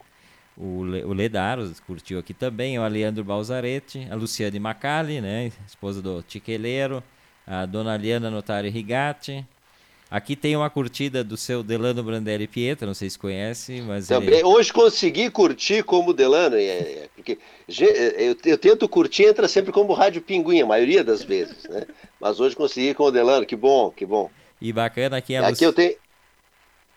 [0.58, 6.02] O, Le, o Ledaro curtiu aqui também, o Aleandro Balzaretti, a Luciane Macali, né, esposa
[6.02, 7.04] do Tiqueleiro,
[7.46, 9.46] a Dona Liana Notari Rigatti,
[10.10, 14.08] Aqui tem uma curtida do seu Delano Brandelli Pietro, não sei se conhece, mas.
[14.08, 14.44] Também, ele...
[14.46, 17.38] Hoje consegui curtir como Delano, é, é, porque
[17.68, 21.86] eu, eu, tento curtir, entra sempre como Rádio Pinguim, a maioria das vezes, né?
[22.22, 24.30] Mas hoje consegui com o Delano, que bom, que bom.
[24.62, 25.64] E bacana aqui a Aqui Luci...
[25.66, 25.96] eu tenho.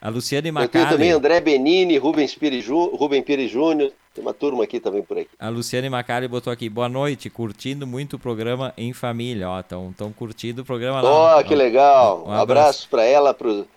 [0.01, 0.67] A Luciane Macari.
[0.67, 3.93] Eu tenho também André Benini, Rubens Pires, Rubem Pires Júnior.
[4.15, 5.29] Tem uma turma aqui também por aqui.
[5.39, 9.49] A Luciane Macari botou aqui, boa noite, curtindo muito o programa em família.
[9.51, 11.11] Ó, estão curtindo o programa lá.
[11.11, 12.25] Ó, oh, que legal.
[12.27, 13.69] Um, um abraço para ela, pro,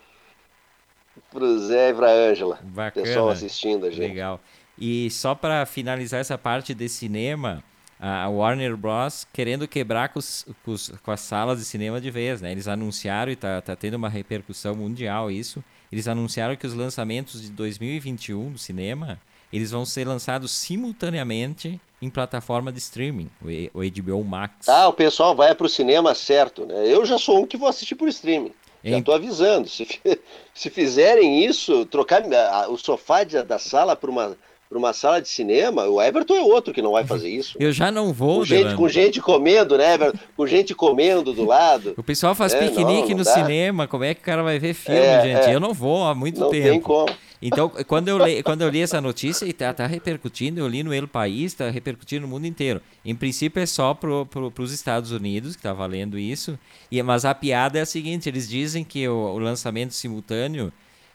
[1.29, 2.57] pro Zé e pra Ângela.
[2.63, 3.05] Bacana.
[3.05, 3.99] Pessoal assistindo a gente.
[3.99, 4.39] Legal.
[4.79, 7.61] E só para finalizar essa parte de cinema,
[7.99, 9.27] a Warner Bros.
[9.33, 12.51] querendo quebrar com, os, com, os, com, as salas de cinema de vez, né?
[12.51, 15.61] Eles anunciaram e tá, tá tendo uma repercussão mundial isso
[15.93, 19.21] eles anunciaram que os lançamentos de 2021 do cinema,
[19.51, 23.29] eles vão ser lançados simultaneamente em plataforma de streaming,
[23.71, 24.67] o HBO Max.
[24.67, 26.91] Ah, o pessoal vai para o cinema certo, né?
[26.91, 28.51] Eu já sou um que vou assistir por streaming.
[28.83, 29.69] Já estou avisando.
[29.69, 29.87] Se,
[30.51, 32.23] se fizerem isso, trocar
[32.69, 34.35] o sofá da sala por uma
[34.73, 37.55] para uma sala de cinema, o Everton é outro que não vai fazer isso.
[37.59, 40.17] Eu já não vou, com gente, com gente comendo, né, Everton?
[40.35, 41.93] Com gente comendo do lado.
[41.95, 43.33] O pessoal faz é, piquenique não, não no dá.
[43.33, 45.49] cinema, como é que o cara vai ver filme, é, gente?
[45.49, 45.53] É.
[45.53, 46.65] Eu não vou há muito não tempo.
[46.65, 47.09] Não tem como.
[47.39, 50.81] Então, quando eu, li, quando eu li essa notícia, e tá, tá repercutindo, eu li
[50.81, 52.81] no El País, tá repercutindo no mundo inteiro.
[53.05, 56.57] Em princípio é só para pro, os Estados Unidos que tá valendo isso,
[56.89, 60.71] e, mas a piada é a seguinte, eles dizem que o, o lançamento simultâneo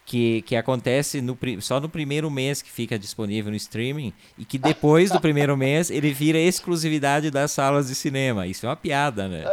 [0.09, 4.57] que, que acontece no, só no primeiro mês que fica disponível no streaming e que
[4.57, 8.47] depois do primeiro mês ele vira exclusividade das salas de cinema.
[8.47, 9.45] Isso é uma piada, né?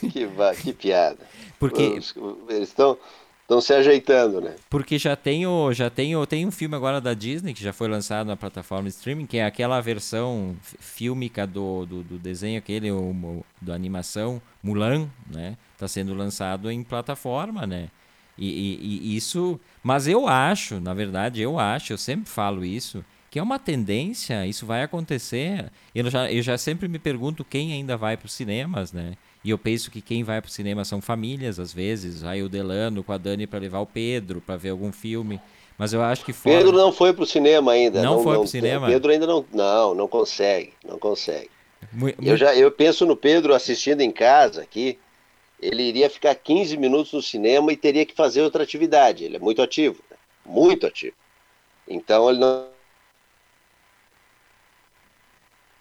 [0.00, 0.26] Que,
[0.62, 1.18] que piada.
[1.58, 2.14] Porque eles
[2.68, 2.96] estão
[3.42, 4.54] estão se ajeitando, né?
[4.70, 7.72] Porque já tem o, já tem o, tem um filme agora da Disney que já
[7.72, 12.58] foi lançado na plataforma de streaming, que é aquela versão fílmica do, do, do desenho
[12.58, 15.58] aquele, o, o, da animação Mulan, né?
[15.76, 17.90] Tá sendo lançado em plataforma, né?
[18.40, 19.60] E, e, e, isso.
[19.82, 24.46] Mas eu acho, na verdade, eu acho, eu sempre falo isso, que é uma tendência,
[24.46, 25.70] isso vai acontecer.
[25.94, 29.12] Eu já, eu já sempre me pergunto quem ainda vai para os cinemas, né?
[29.44, 32.22] E eu penso que quem vai para o cinema são famílias, às vezes.
[32.22, 35.40] Vai o Delano com a Dani para levar o Pedro para ver algum filme.
[35.78, 36.58] Mas eu acho que fora...
[36.58, 38.02] Pedro não foi para o cinema ainda.
[38.02, 38.86] Não, não foi para o cinema?
[38.86, 41.48] Pedro ainda não, não, não consegue, não consegue.
[41.90, 42.22] Muito...
[42.22, 44.98] Eu, já, eu penso no Pedro assistindo em casa aqui,
[45.60, 49.24] ele iria ficar 15 minutos no cinema e teria que fazer outra atividade.
[49.24, 50.16] Ele é muito ativo, né?
[50.44, 51.16] muito ativo.
[51.86, 52.68] Então ele não.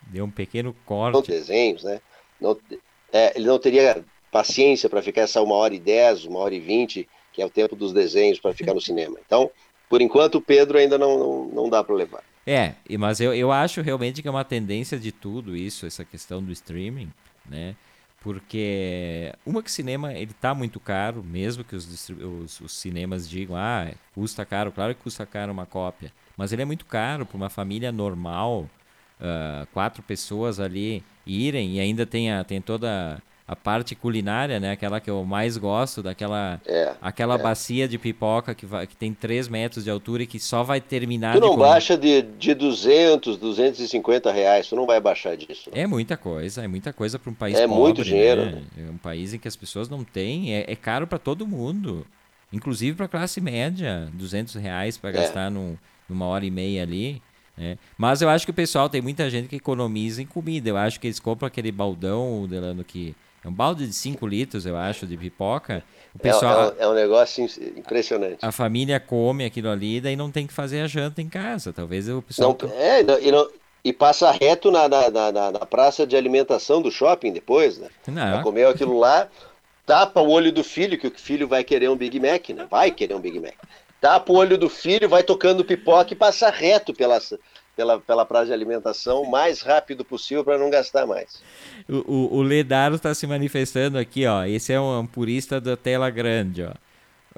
[0.07, 1.15] Deu um pequeno corte.
[1.15, 2.01] Não desenhos, né?
[2.41, 2.57] Não,
[3.13, 6.59] é, ele não teria paciência para ficar essa uma hora e dez, uma hora e
[6.59, 9.19] vinte, que é o tempo dos desenhos para ficar no cinema.
[9.25, 9.49] Então,
[9.87, 12.23] por enquanto, o Pedro ainda não, não, não dá para levar.
[12.45, 16.43] É, mas eu, eu acho realmente que é uma tendência de tudo isso, essa questão
[16.43, 17.11] do streaming,
[17.47, 17.75] né?
[18.21, 23.55] Porque uma que cinema ele tá muito caro, mesmo que os, os, os, cinemas digam,
[23.55, 27.37] ah, custa caro, claro que custa caro uma cópia, mas ele é muito caro para
[27.37, 28.69] uma família normal,
[29.19, 33.21] uh, quatro pessoas ali irem e ainda tem, a, tem toda
[33.51, 34.73] a parte culinária, né?
[34.73, 37.37] Aquela que eu mais gosto, daquela é, aquela é.
[37.39, 40.79] bacia de pipoca que, vai, que tem 3 metros de altura e que só vai
[40.79, 41.63] terminar Tu não comer.
[41.65, 45.71] baixa de, de 200, 250 reais, tu não vai baixar disso.
[45.73, 48.61] É muita coisa, é muita coisa para um país É pobre, muito dinheiro, né?
[48.77, 52.05] É um país em que as pessoas não têm, é, é caro para todo mundo,
[52.53, 55.13] inclusive para classe média, 200 reais para É.
[55.13, 55.75] gastar num,
[56.07, 57.19] numa hora e meia ali.
[57.57, 57.77] né?
[57.97, 60.69] Mas eu acho que o pessoal tem muita gente que economiza em comida.
[60.69, 63.13] Eu acho que eles compram aquele baldão, Delano, que é
[63.45, 65.83] um balde de 5 litros, eu acho, de pipoca.
[66.13, 67.45] O É, pessoal, é, é um negócio
[67.77, 68.39] impressionante.
[68.41, 71.71] a família come aquilo ali, daí não tem que fazer a janta em casa.
[71.71, 72.57] Talvez o pessoal.
[72.61, 73.49] Não, é, não- e, não-
[73.83, 77.89] e passa reto na, na, na, na- praça de alimentação do shopping depois, né?
[78.07, 79.27] Não, Vai comer aquilo lá,
[79.85, 82.67] tapa o olho do filho, que o filho vai querer um Big Mac, né?
[82.69, 83.55] Vai querer um Big Mac.
[84.01, 87.19] Tapa o olho do filho, vai tocando pipoca e passa reto pela,
[87.79, 91.41] pela, pela praça de alimentação o mais rápido possível para não gastar mais.
[91.87, 94.43] O, o, o Ledaro está se manifestando aqui, ó.
[94.43, 96.73] Esse é um, um purista da tela grande, ó.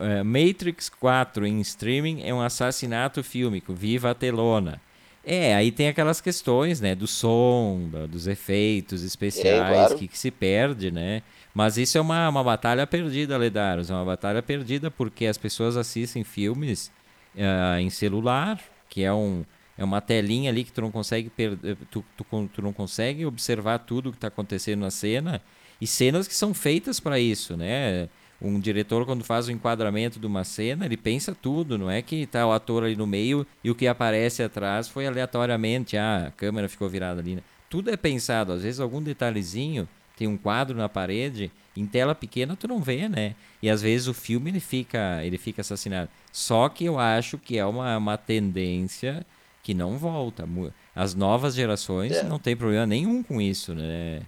[0.03, 3.71] É, Matrix 4 em streaming é um assassinato fílmico.
[3.71, 4.81] Viva a telona.
[5.23, 6.95] É, aí tem aquelas questões, né?
[6.95, 9.95] Do som, da- dos efeitos especiais claro.
[9.95, 11.21] que, que se perde, né?
[11.53, 13.91] Mas isso é uma, uma batalha perdida, Ledaros.
[13.91, 16.91] É uma batalha perdida porque as pessoas assistem filmes
[17.37, 19.43] ah, em celular, que é um
[19.81, 21.57] é uma telinha ali que tu não consegue per-
[21.89, 25.41] tu, tu, tu não consegue observar tudo que está acontecendo na cena
[25.81, 28.07] e cenas que são feitas para isso, né?
[28.39, 32.27] Um diretor quando faz o enquadramento de uma cena, ele pensa tudo, não é que
[32.27, 36.31] tá o ator ali no meio e o que aparece atrás foi aleatoriamente, ah, a
[36.31, 37.37] câmera ficou virada ali.
[37.37, 37.41] né?
[37.67, 42.55] Tudo é pensado, às vezes algum detalhezinho, tem um quadro na parede, em tela pequena
[42.55, 43.33] tu não vê, né?
[43.63, 46.09] E às vezes o filme ele fica, ele fica assassinado.
[46.31, 49.25] Só que eu acho que é uma, uma tendência
[49.63, 50.47] que não volta.
[50.95, 52.23] As novas gerações É.
[52.23, 54.21] não tem problema nenhum com isso, né?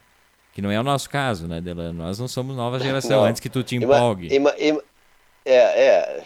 [0.54, 2.04] Que não é o nosso caso, né, Delano?
[2.04, 3.26] Nós não somos nova geração, Não.
[3.26, 4.34] antes que tu te empolgue.
[4.34, 4.84] ima- ima-
[5.46, 6.24] é, é.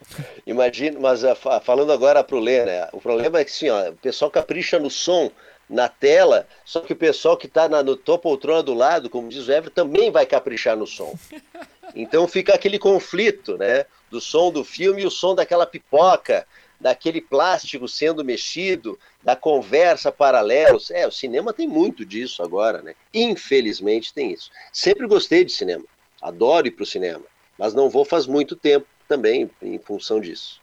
[0.46, 2.88] Imagina, mas fa- falando agora pro Lê, né?
[2.92, 5.30] O problema é que assim, ó, o pessoal capricha no som
[5.68, 9.48] na tela, só que o pessoal que está no topo poltrona do lado, como diz
[9.48, 11.14] o Everton, também vai caprichar no som.
[11.94, 13.86] Então fica aquele conflito, né?
[14.10, 16.44] Do som do filme e o som daquela pipoca,
[16.80, 20.78] daquele plástico sendo mexido, da conversa paralela.
[20.90, 22.94] É, o cinema tem muito disso agora, né?
[23.12, 24.50] Infelizmente tem isso.
[24.72, 25.84] Sempre gostei de cinema,
[26.20, 27.24] adoro ir para o cinema,
[27.58, 30.60] mas não vou faz muito tempo também em função disso.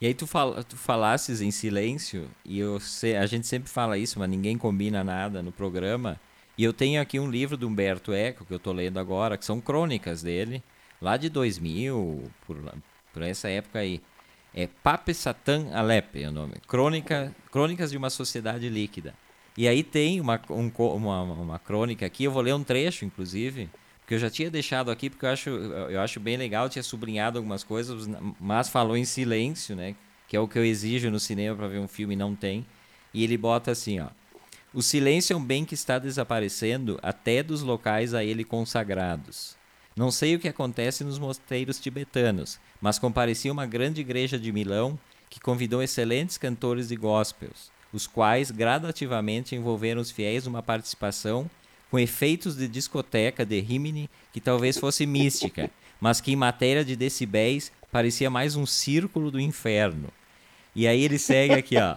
[0.00, 3.98] E aí tu, fala, tu falasses em silêncio, e eu sei, a gente sempre fala
[3.98, 6.18] isso, mas ninguém combina nada no programa.
[6.56, 9.44] E eu tenho aqui um livro do Humberto Eco, que eu tô lendo agora, que
[9.44, 10.62] são crônicas dele,
[11.02, 12.56] lá de 2000, por,
[13.12, 14.00] por essa época aí.
[14.54, 16.54] É Pape Satan Alep é o nome.
[16.66, 19.14] Crônica, Crônicas de uma Sociedade Líquida.
[19.56, 23.68] E aí tem uma, um uma, uma crônica aqui, eu vou ler um trecho, inclusive,
[24.06, 27.38] que eu já tinha deixado aqui porque eu acho, eu acho bem legal, tinha sublinhado
[27.38, 28.08] algumas coisas,
[28.40, 29.94] mas falou em silêncio, né?
[30.26, 32.64] Que é o que eu exijo no cinema para ver um filme e não tem.
[33.12, 34.08] E ele bota assim, ó.
[34.72, 39.59] O silêncio é um bem que está desaparecendo até dos locais a ele consagrados.
[39.96, 44.98] Não sei o que acontece nos mosteiros tibetanos, mas comparecia uma grande igreja de Milão
[45.28, 51.50] que convidou excelentes cantores de gospels, os quais gradativamente envolveram os fiéis numa participação
[51.90, 55.70] com efeitos de discoteca de Rimini que talvez fosse mística,
[56.00, 60.08] mas que em matéria de decibéis parecia mais um círculo do inferno.
[60.74, 61.96] E aí ele segue aqui, ó.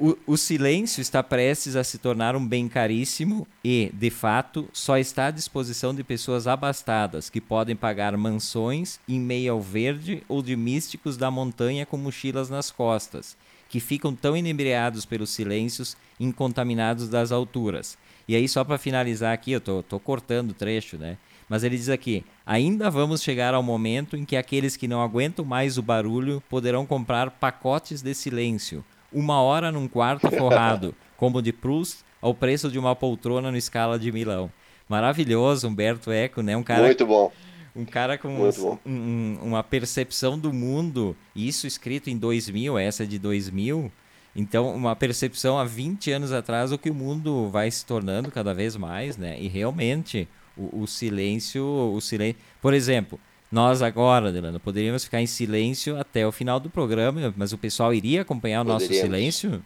[0.00, 4.96] O, o silêncio está prestes a se tornar um bem caríssimo e, de fato, só
[4.96, 10.42] está à disposição de pessoas abastadas que podem pagar mansões em meio ao verde ou
[10.42, 13.36] de místicos da montanha com mochilas nas costas,
[13.68, 17.98] que ficam tão inebriados pelos silêncios incontaminados das alturas.
[18.26, 21.18] E aí, só para finalizar aqui, eu tô, tô cortando o trecho, né?
[21.48, 25.44] Mas ele diz aqui: ainda vamos chegar ao momento em que aqueles que não aguentam
[25.44, 28.82] mais o barulho poderão comprar pacotes de silêncio,
[29.12, 33.98] uma hora num quarto forrado, como de Proust, ao preço de uma poltrona no escala
[33.98, 34.50] de Milão.
[34.88, 36.56] Maravilhoso, Humberto Eco, né?
[36.56, 37.32] Um cara, Muito bom.
[37.74, 43.06] um cara com um- um- uma percepção do mundo, isso escrito em 2000, essa é
[43.06, 43.90] de 2000.
[44.34, 48.54] Então, uma percepção há 20 anos atrás, o que o mundo vai se tornando cada
[48.54, 49.38] vez mais, né?
[49.40, 52.40] E realmente, o, o silêncio, o silêncio...
[52.60, 53.18] Por exemplo,
[53.52, 57.92] nós agora, Delano, poderíamos ficar em silêncio até o final do programa, mas o pessoal
[57.94, 59.62] iria acompanhar o nosso silêncio?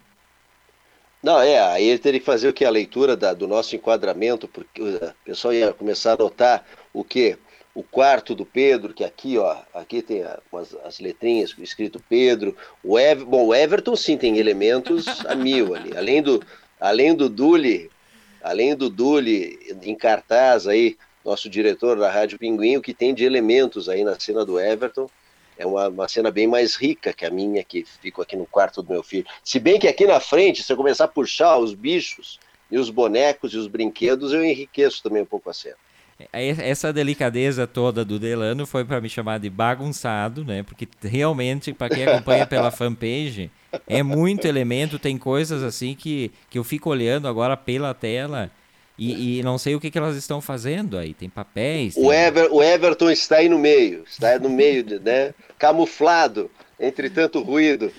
[1.22, 2.64] Não, é, aí ele teria que fazer o que?
[2.64, 7.38] A leitura da- do nosso enquadramento, porque o pessoal ia começar a notar o quê?
[7.74, 12.56] O quarto do Pedro, que aqui, ó, aqui tem a- umas- as letrinhas escrito Pedro.
[12.82, 15.96] O Ev, bom, o Everton sim tem elementos a mil ali.
[15.96, 16.42] Além do,
[16.80, 17.90] além do Dule,
[18.42, 20.96] além do Dule em cartaz aí,
[21.26, 25.10] nosso diretor da Rádio Pinguim, o que tem de elementos aí na cena do Everton.
[25.58, 28.82] É uma, uma cena bem mais rica que a minha, que fico aqui no quarto
[28.82, 29.26] do meu filho.
[29.42, 32.38] Se bem que aqui na frente, se eu começar a puxar os bichos
[32.70, 35.76] e os bonecos e os brinquedos, eu enriqueço também um pouco a cena.
[36.32, 40.62] É, essa delicadeza toda do Delano foi para me chamar de bagunçado, né?
[40.62, 43.50] Porque realmente, para quem acompanha pela fanpage,
[43.86, 48.50] é muito elemento, tem coisas assim que, que eu fico olhando agora pela tela
[48.98, 51.12] e, e, não sei o que, que elas estão fazendo aí.
[51.12, 51.94] Tem papéis.
[51.94, 52.04] Tem...
[52.04, 55.34] O, Ever, o Everton está aí no meio, está no meio, né?
[55.58, 57.90] Camuflado entre tanto ruído.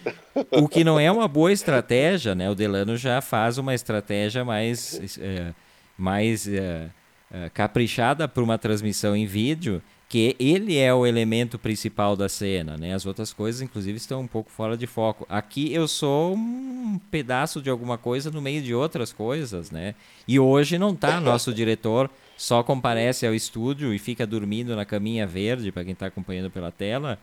[0.51, 2.49] O que não é uma boa estratégia, né?
[2.49, 5.53] O Delano já faz uma estratégia mais, é,
[5.97, 6.87] mais é,
[7.31, 12.77] é, caprichada para uma transmissão em vídeo que ele é o elemento principal da cena,
[12.77, 12.93] né?
[12.93, 15.25] As outras coisas, inclusive, estão um pouco fora de foco.
[15.29, 19.95] Aqui eu sou um pedaço de alguma coisa no meio de outras coisas, né?
[20.27, 25.25] E hoje não tá nosso diretor só comparece ao estúdio e fica dormindo na caminha
[25.25, 27.17] verde para quem está acompanhando pela tela.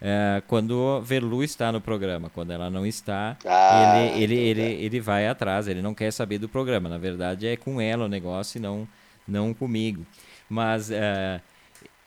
[0.00, 5.00] É, quando Verlu está no programa, quando ela não está, ah, ele, ele, ele, ele
[5.00, 6.88] vai atrás, ele não quer saber do programa.
[6.88, 8.88] Na verdade, é com ela o negócio e não,
[9.28, 10.06] não comigo.
[10.48, 11.40] Mas é,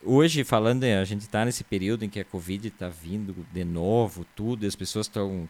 [0.05, 4.25] Hoje, falando, a gente está nesse período em que a Covid está vindo de novo,
[4.35, 5.47] tudo, e as pessoas estão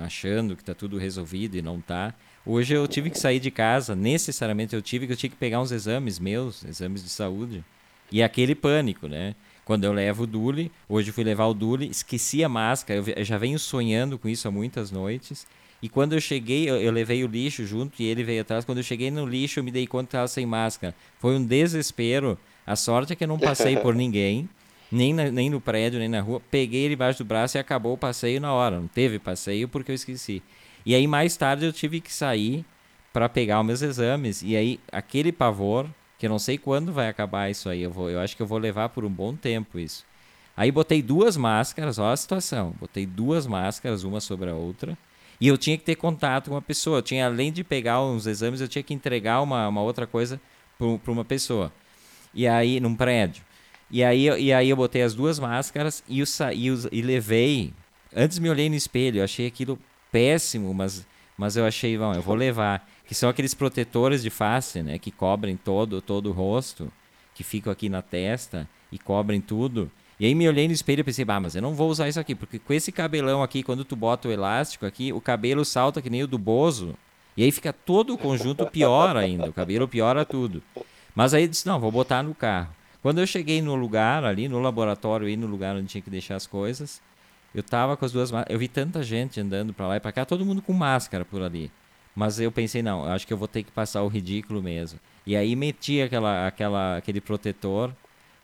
[0.00, 2.12] achando que está tudo resolvido e não está.
[2.44, 5.62] Hoje eu tive que sair de casa, necessariamente eu tive que eu tinha que pegar
[5.62, 7.64] uns exames meus, exames de saúde.
[8.12, 9.34] E aquele pânico, né?
[9.64, 13.24] Quando eu levo o Dule, hoje eu fui levar o Dule, esqueci a máscara, eu
[13.24, 15.46] já venho sonhando com isso há muitas noites.
[15.80, 18.64] E quando eu cheguei, eu, eu, levei o lixo junto e ele veio atrás.
[18.64, 20.94] Quando eu cheguei no lixo, eu me dei conta que estava sem máscara.
[21.18, 22.38] Foi um desespero.
[22.66, 24.48] A sorte é que eu não passei por ninguém,
[24.90, 26.40] nem, na, nem no prédio, nem na rua.
[26.50, 28.80] Peguei ele embaixo do braço e acabou o passeio na hora.
[28.80, 30.42] Não teve passeio porque eu esqueci.
[30.84, 32.64] E aí mais tarde eu tive que sair
[33.12, 34.42] para pegar os meus exames.
[34.42, 35.88] E aí aquele pavor,
[36.18, 37.82] que eu não sei quando vai acabar isso aí.
[37.82, 40.04] Eu, vou, eu acho que eu vou levar por um bom tempo isso.
[40.56, 42.74] Aí botei duas máscaras, olha a situação.
[42.80, 44.96] Botei duas máscaras, uma sobre a outra.
[45.40, 46.98] E eu tinha que ter contato com uma pessoa.
[46.98, 50.40] Eu tinha, além de pegar uns exames, eu tinha que entregar uma, uma outra coisa
[50.78, 51.70] para uma pessoa
[52.36, 53.42] e aí num prédio.
[53.90, 57.72] E aí, e aí eu botei as duas máscaras e, o, e, e levei.
[58.14, 59.78] Antes me olhei no espelho, eu achei aquilo
[60.12, 61.06] péssimo, mas,
[61.36, 62.86] mas eu achei, bom, eu vou levar.
[63.06, 64.98] Que são aqueles protetores de face, né?
[64.98, 66.92] Que cobrem todo, todo o rosto,
[67.34, 69.90] que ficam aqui na testa e cobrem tudo.
[70.18, 72.18] E aí me olhei no espelho e pensei, bah, mas eu não vou usar isso
[72.18, 76.02] aqui, porque com esse cabelão aqui, quando tu bota o elástico aqui, o cabelo salta
[76.02, 76.96] que nem o do Bozo.
[77.36, 80.62] E aí fica todo o conjunto pior ainda, o cabelo piora tudo.
[81.16, 82.68] Mas aí disse, não, vou botar no carro.
[83.00, 86.36] Quando eu cheguei no lugar ali, no laboratório, aí no lugar onde tinha que deixar
[86.36, 87.00] as coisas,
[87.54, 90.26] eu tava com as duas Eu vi tanta gente andando para lá e para cá,
[90.26, 91.72] todo mundo com máscara por ali.
[92.14, 95.00] Mas eu pensei, não, acho que eu vou ter que passar o ridículo mesmo.
[95.26, 97.92] E aí meti aquela, aquela, aquele protetor.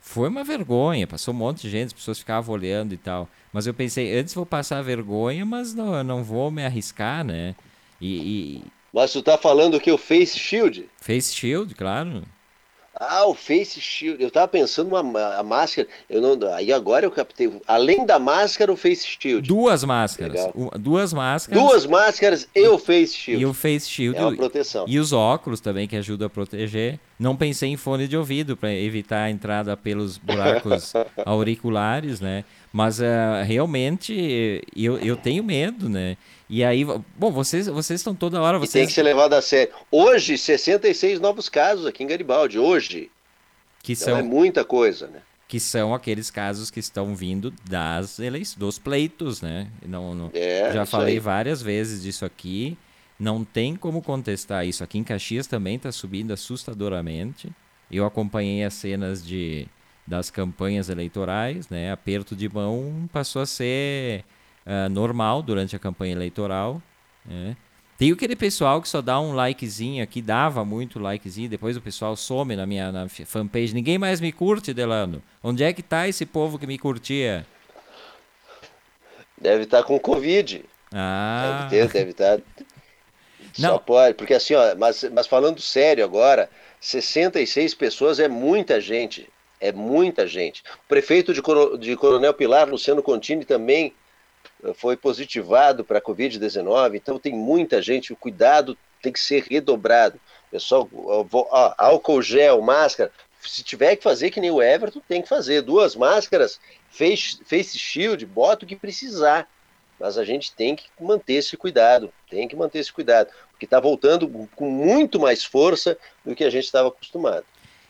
[0.01, 3.29] Foi uma vergonha, passou um monte de gente, as pessoas ficavam olhando e tal.
[3.53, 7.55] Mas eu pensei, antes vou passar a vergonha, mas não, não vou me arriscar, né?
[8.01, 8.65] E, e...
[8.93, 10.89] Mas tu tá falando que o Face Shield?
[10.97, 12.23] Face Shield, claro.
[13.09, 14.23] Ah, o Face Shield.
[14.23, 15.01] Eu tava pensando uma
[15.37, 15.89] a máscara.
[16.09, 17.53] Eu não, aí agora eu captei.
[17.67, 19.49] Além da máscara, o Face Shield.
[19.49, 20.49] Duas máscaras.
[20.79, 21.63] duas máscaras.
[21.63, 23.43] Duas máscaras e o Face Shield.
[23.43, 24.17] E o Face Shield.
[24.17, 24.85] É uma proteção.
[24.87, 26.99] E os óculos também, que ajudam a proteger.
[27.19, 30.93] Não pensei em fone de ouvido para evitar a entrada pelos buracos
[31.25, 32.45] auriculares, né?
[32.73, 36.17] Mas uh, realmente eu, eu tenho medo, né?
[36.49, 38.59] E aí, bom, vocês, vocês estão toda hora.
[38.59, 38.75] Vocês...
[38.75, 39.75] E tem que ser levado a sério.
[39.91, 42.59] Hoje, 66 novos casos aqui em Garibaldi.
[42.59, 43.11] Hoje.
[43.83, 45.21] Que então são, é muita coisa, né?
[45.47, 49.69] Que são aqueles casos que estão vindo das eleições, dos pleitos, né?
[49.87, 51.21] Não, não é, já falei aí.
[51.21, 52.79] várias vezes disso aqui.
[53.19, 54.83] Não tem como contestar isso.
[54.83, 57.51] Aqui em Caxias também está subindo assustadoramente.
[57.91, 59.67] Eu acompanhei as cenas de,
[60.07, 61.93] das campanhas eleitorais, né?
[61.93, 64.25] Aperto de mão passou a ser
[64.67, 66.83] uh, normal durante a campanha eleitoral.
[67.25, 67.57] Né?
[67.97, 72.17] Tem aquele pessoal que só dá um likezinho aqui, dava muito likezinho, depois o pessoal
[72.17, 73.73] some na minha na fanpage.
[73.73, 75.23] Ninguém mais me curte, Delano.
[75.43, 77.47] Onde é que tá esse povo que me curtia?
[79.41, 80.65] Deve estar tá com Covid.
[80.93, 81.69] Ah.
[81.71, 82.39] Deve ter, deve estar.
[82.39, 82.65] Tá...
[83.53, 86.49] Só pode, porque assim, ó, mas, mas falando sério agora,
[86.81, 89.29] 66 pessoas é muita gente.
[89.63, 90.61] É muita gente.
[90.85, 91.41] O prefeito de,
[91.79, 93.95] de Coronel Pilar, Luciano Contini, também
[94.75, 100.21] foi positivado para a Covid-19, então tem muita gente, o cuidado tem que ser redobrado.
[100.51, 105.29] Pessoal, ó, álcool gel, máscara, se tiver que fazer que nem o Everton, tem que
[105.29, 105.63] fazer.
[105.63, 106.61] Duas máscaras,
[106.91, 109.49] face, face shield, bota o que precisar.
[109.99, 113.79] Mas a gente tem que manter esse cuidado, tem que manter esse cuidado, porque está
[113.79, 117.45] voltando com muito mais força do que a gente estava acostumado.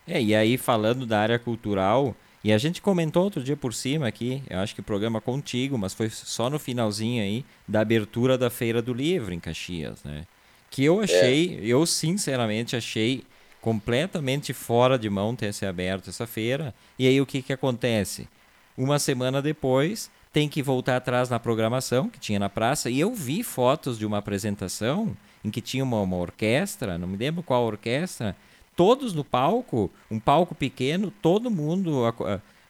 [0.07, 4.09] É, e aí falando da área cultural, e a gente comentou outro dia por cima
[4.09, 8.37] aqui, eu acho que o programa contigo, mas foi só no finalzinho aí da abertura
[8.37, 10.25] da Feira do Livro em Caxias, né?
[10.69, 11.67] Que eu achei, é.
[11.67, 13.25] eu sinceramente achei
[13.61, 16.75] completamente fora de mão ter se aberto essa feira.
[16.99, 18.29] E aí o que que acontece?
[18.77, 22.91] Uma semana depois, tem que voltar atrás na programação que tinha na praça.
[22.91, 27.17] E eu vi fotos de uma apresentação em que tinha uma, uma orquestra, não me
[27.17, 28.35] lembro qual orquestra,
[28.77, 32.03] todos no palco, um palco pequeno, todo mundo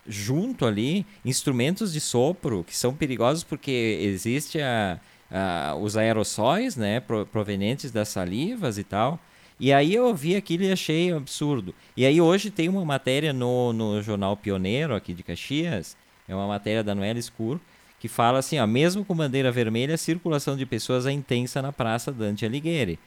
[0.06, 4.98] junto ali, instrumentos de sopro que são perigosos porque existe a,
[5.30, 7.00] a, os aerossóis, né,
[7.30, 9.18] provenientes das salivas e tal.
[9.60, 11.74] E aí eu vi aquilo e achei absurdo.
[11.96, 15.96] E aí hoje tem uma matéria no, no jornal Pioneiro aqui de Caxias,
[16.28, 17.60] é uma matéria da Noela Escuro,
[18.00, 21.70] que fala assim, ó, mesmo com bandeira vermelha, a circulação de pessoas é intensa na
[21.70, 22.98] Praça Dante Alighieri.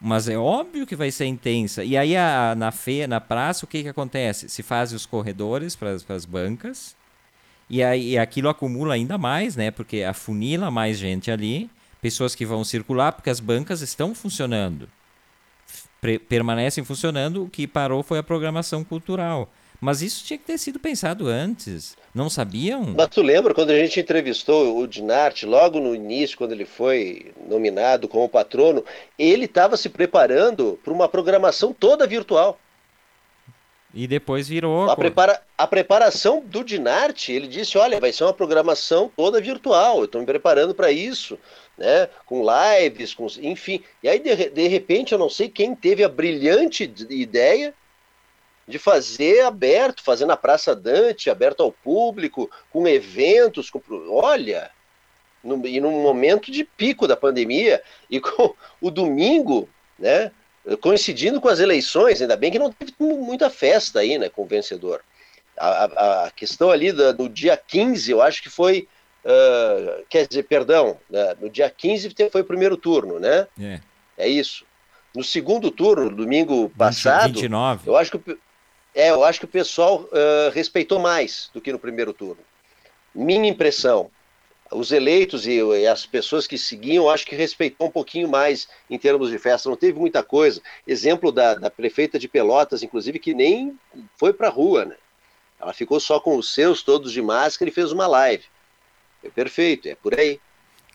[0.00, 1.82] Mas é óbvio que vai ser intensa.
[1.82, 4.48] E aí a, na feia, na praça, o que, que acontece?
[4.48, 6.96] Se fazem os corredores para as bancas.
[7.68, 9.70] E aí aquilo acumula ainda mais, né?
[9.70, 11.68] Porque afunila mais gente ali,
[12.00, 14.88] pessoas que vão circular, porque as bancas estão funcionando.
[16.28, 19.52] permanecem funcionando, o que parou foi a programação cultural.
[19.80, 21.96] Mas isso tinha que ter sido pensado antes.
[22.18, 22.82] Não sabiam?
[22.96, 27.30] Mas tu lembra quando a gente entrevistou o Dinarte, logo no início, quando ele foi
[27.48, 28.84] nominado como patrono,
[29.16, 32.58] ele estava se preparando para uma programação toda virtual.
[33.94, 34.90] E depois virou.
[34.90, 35.40] A, prepara...
[35.56, 40.20] a preparação do Dinarte, ele disse: olha, vai ser uma programação toda virtual, eu estou
[40.20, 41.38] me preparando para isso,
[41.76, 42.08] né?
[42.26, 43.28] Com lives, com...
[43.40, 43.80] enfim.
[44.02, 47.72] E aí, de, de repente, eu não sei quem teve a brilhante ideia
[48.68, 54.70] de fazer aberto, fazer na Praça Dante, aberto ao público, com eventos, com, olha,
[55.42, 59.66] no, e num momento de pico da pandemia, e com o domingo,
[59.98, 60.30] né,
[60.82, 64.46] coincidindo com as eleições, ainda bem que não teve muita festa aí, né, com o
[64.46, 65.00] vencedor.
[65.56, 68.86] A, a, a questão ali do, do, dia 15, eu acho que foi,
[69.24, 73.48] uh, quer dizer, perdão, né, no dia 15 foi o primeiro turno, né?
[73.58, 73.80] É.
[74.18, 74.64] É isso.
[75.16, 77.88] No segundo turno, domingo passado, 29.
[77.88, 78.38] eu acho que
[78.98, 82.42] é, eu acho que o pessoal uh, respeitou mais do que no primeiro turno.
[83.14, 84.10] Minha impressão.
[84.72, 88.98] Os eleitos e, e as pessoas que seguiam, acho que respeitou um pouquinho mais em
[88.98, 89.68] termos de festa.
[89.68, 90.60] Não teve muita coisa.
[90.84, 93.78] Exemplo da, da prefeita de Pelotas, inclusive, que nem
[94.16, 94.96] foi para a rua, né?
[95.60, 98.44] Ela ficou só com os seus, todos de máscara, e fez uma live.
[99.22, 100.40] É perfeito, é por aí.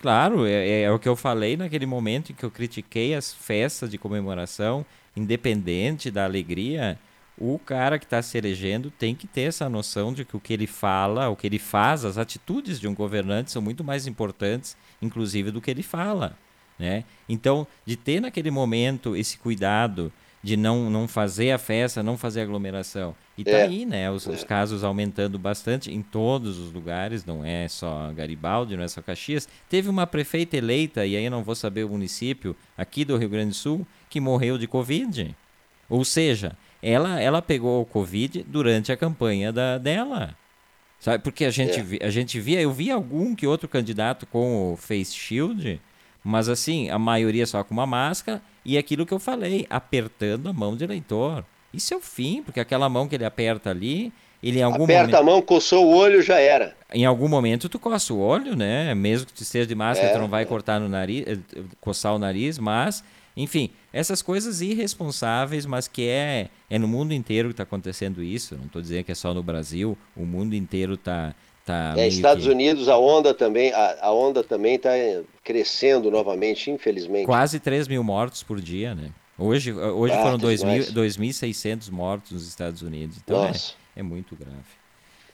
[0.02, 3.34] Claro, é, é, é, o que eu falei naquele momento em que eu critiquei as
[3.34, 4.86] festas de comemoração,
[5.16, 7.00] independente da alegria
[7.38, 10.54] o cara que está se elegendo tem que ter essa noção de que o que
[10.54, 14.78] ele fala, o que ele faz, as atitudes de um governante são muito mais importantes,
[15.02, 16.38] inclusive, do que ele fala.
[16.78, 17.04] Né?
[17.28, 20.12] Então, de ter naquele momento esse cuidado
[20.44, 23.16] de não, não fazer a festa, não fazer aglomeração.
[23.38, 23.64] E tá é.
[23.64, 24.12] aí, né?
[24.12, 24.32] Os, é.
[24.32, 29.02] os, casos aumentando bastante em todos os lugares, não é só Garibaldi, não é só
[29.02, 29.48] Caxias.
[29.70, 33.30] Teve uma prefeita eleita, e aí eu não vou saber o município, aqui do Rio
[33.30, 35.34] Grande do Sul, que morreu de Covid.
[35.90, 40.36] Ou seja, ela, ela pegou o Covid durante a campanha da, dela.
[41.00, 41.24] Sabe?
[41.24, 42.06] Porque a gente, é.
[42.06, 45.82] a gente via, eu vi algum que outro candidato com o face shield,
[46.24, 50.54] mas assim, a maioria só com uma máscara, e aquilo que eu falei, apertando a
[50.54, 51.46] mão do eleitor.
[51.74, 54.14] Isso é o fim, porque aquela mão que ele aperta ali,
[54.44, 55.16] ele em algum Aperta momento...
[55.16, 56.76] a mão, coçou o olho, já era.
[56.94, 58.94] Em algum momento tu coça o olho, né?
[58.94, 60.46] Mesmo que tu esteja de máscara, é, tu não vai é.
[60.46, 61.38] cortar no nariz, eh,
[61.80, 63.04] coçar o nariz, mas
[63.36, 68.56] enfim, essas coisas irresponsáveis, mas que é, é no mundo inteiro que está acontecendo isso.
[68.56, 71.34] Não estou dizendo que é só no Brasil, o mundo inteiro está.
[71.66, 72.52] Tá é, Estados que...
[72.52, 74.90] Unidos, a onda também a, a onda também está
[75.42, 77.26] crescendo novamente, infelizmente.
[77.26, 79.12] Quase 3 mil mortos por dia, né?
[79.38, 83.18] Hoje, hoje ah, foram 2.600 mortos nos Estados Unidos.
[83.24, 83.54] Então é,
[83.96, 84.84] é, muito grave.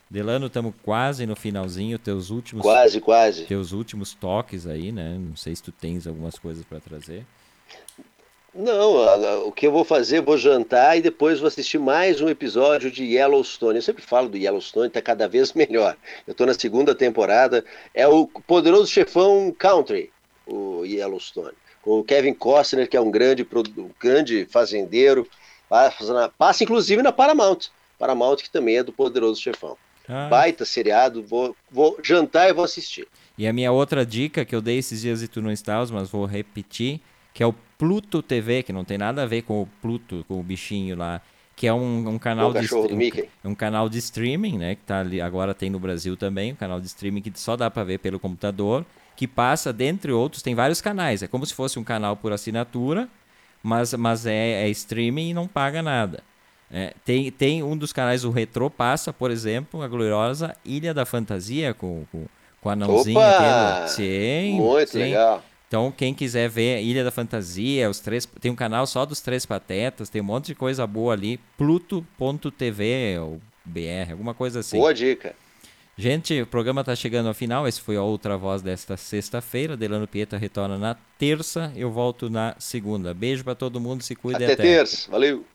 [0.10, 3.46] Delano, estamos quase no finalzinho, teus últimos quase, quase.
[3.46, 5.16] Teus últimos toques aí, né?
[5.20, 7.26] Não sei se tu tens algumas coisas para trazer.
[8.54, 12.90] Não, o que eu vou fazer, vou jantar e depois vou assistir mais um episódio
[12.90, 13.76] de Yellowstone.
[13.76, 15.96] Eu sempre falo do Yellowstone, está cada vez melhor.
[16.26, 17.64] Eu estou na segunda temporada.
[17.94, 20.12] É o poderoso chefão country,
[20.48, 21.54] o Yellowstone.
[21.84, 23.48] Com o Kevin Costner, que é um grande,
[24.00, 25.28] grande fazendeiro.
[25.70, 27.70] Passa, passa inclusive na Paramount.
[28.00, 29.78] Paramount, que também é do poderoso chefão.
[30.08, 30.28] Ah.
[30.28, 33.08] Baita seriado, vou, vou jantar e vou assistir.
[33.38, 36.10] E a minha outra dica que eu dei esses dias e tu não estavas, mas
[36.10, 37.00] vou repetir,
[37.34, 40.40] que é o Pluto TV, que não tem nada a ver com o Pluto, com
[40.40, 41.22] o bichinho lá,
[41.56, 45.22] que é um, um canal de um, um, canal de streaming, né, que tá ali,
[45.22, 48.20] agora tem no Brasil também, um canal de streaming que só dá para ver pelo
[48.20, 48.86] computador,
[49.16, 53.08] que passa dentre outros, tem vários canais, é como se fosse um canal por assinatura,
[53.62, 56.24] mas mas é, é streaming e não paga nada.
[56.72, 61.06] É, tem, tem um dos canais, o Retro passa, por exemplo, a gloriosa Ilha da
[61.06, 62.26] Fantasia com, com,
[62.62, 63.18] com a anãozinho.
[63.18, 63.88] Opa!
[63.88, 65.00] Sim, Muito sim.
[65.00, 65.44] legal.
[65.68, 69.46] Então, quem quiser ver Ilha da Fantasia, os três, tem um canal só dos Três
[69.46, 71.40] Patetas, tem um monte de coisa boa ali.
[71.58, 74.78] Pluto.tv ou BR, alguma coisa assim.
[74.80, 75.36] Boa dica.
[75.96, 77.68] Gente, o programa está chegando ao final.
[77.68, 79.76] Esse foi a outra voz desta sexta-feira.
[79.76, 81.72] Delano Pieta retorna na terça.
[81.76, 83.14] Eu volto na segunda.
[83.14, 84.02] Beijo para todo mundo.
[84.02, 84.64] Se cuide Até até.
[84.64, 85.12] terça.
[85.12, 85.46] Valeu.